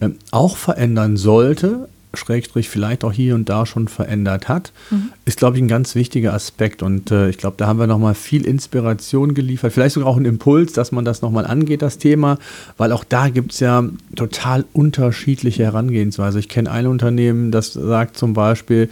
[0.02, 5.12] äh, auch verändern sollte, Schrägstrich vielleicht auch hier und da schon verändert hat, mhm.
[5.26, 6.82] ist, glaube ich, ein ganz wichtiger Aspekt.
[6.84, 10.26] Und äh, ich glaube, da haben wir nochmal viel Inspiration geliefert, vielleicht sogar auch einen
[10.26, 12.38] Impuls, dass man das nochmal angeht, das Thema,
[12.78, 13.84] weil auch da gibt es ja
[14.16, 16.40] total unterschiedliche Herangehensweise.
[16.40, 18.90] Ich kenne ein Unternehmen, das sagt zum Beispiel,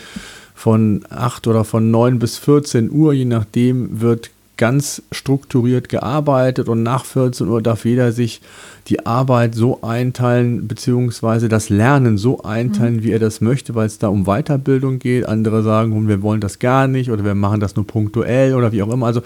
[0.55, 6.83] von 8 oder von 9 bis 14 Uhr, je nachdem, wird ganz strukturiert gearbeitet und
[6.83, 8.41] nach 14 Uhr darf jeder sich
[8.87, 13.03] die Arbeit so einteilen, beziehungsweise das Lernen so einteilen, mhm.
[13.03, 15.27] wie er das möchte, weil es da um Weiterbildung geht.
[15.27, 18.83] Andere sagen, wir wollen das gar nicht oder wir machen das nur punktuell oder wie
[18.83, 19.07] auch immer.
[19.07, 19.21] Also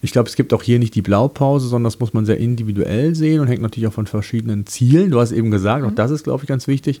[0.00, 3.14] ich glaube, es gibt auch hier nicht die Blaupause, sondern das muss man sehr individuell
[3.14, 5.10] sehen und hängt natürlich auch von verschiedenen Zielen.
[5.10, 5.90] Du hast eben gesagt, mhm.
[5.90, 7.00] auch das ist, glaube ich, ganz wichtig.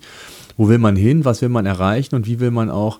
[0.56, 1.24] Wo will man hin?
[1.24, 2.16] Was will man erreichen?
[2.16, 2.98] Und wie will man auch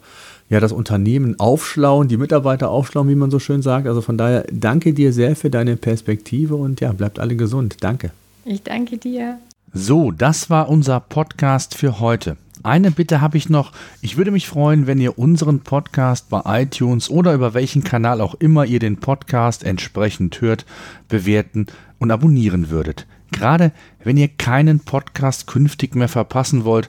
[0.49, 3.87] ja, das Unternehmen aufschlauen, die Mitarbeiter aufschlauen, wie man so schön sagt.
[3.87, 7.77] Also von daher danke dir sehr für deine Perspektive und ja, bleibt alle gesund.
[7.81, 8.11] Danke.
[8.45, 9.39] Ich danke dir.
[9.75, 12.39] So, das war unser Podcast für heute.
[12.63, 13.73] Eine Bitte habe ich noch.
[14.01, 18.35] Ich würde mich freuen, wenn ihr unseren Podcast bei iTunes oder über welchen Kanal auch
[18.35, 20.65] immer ihr den Podcast entsprechend hört,
[21.09, 21.67] bewerten
[21.99, 23.07] und abonnieren würdet.
[23.31, 23.73] Gerade
[24.03, 26.89] wenn ihr keinen Podcast künftig mehr verpassen wollt,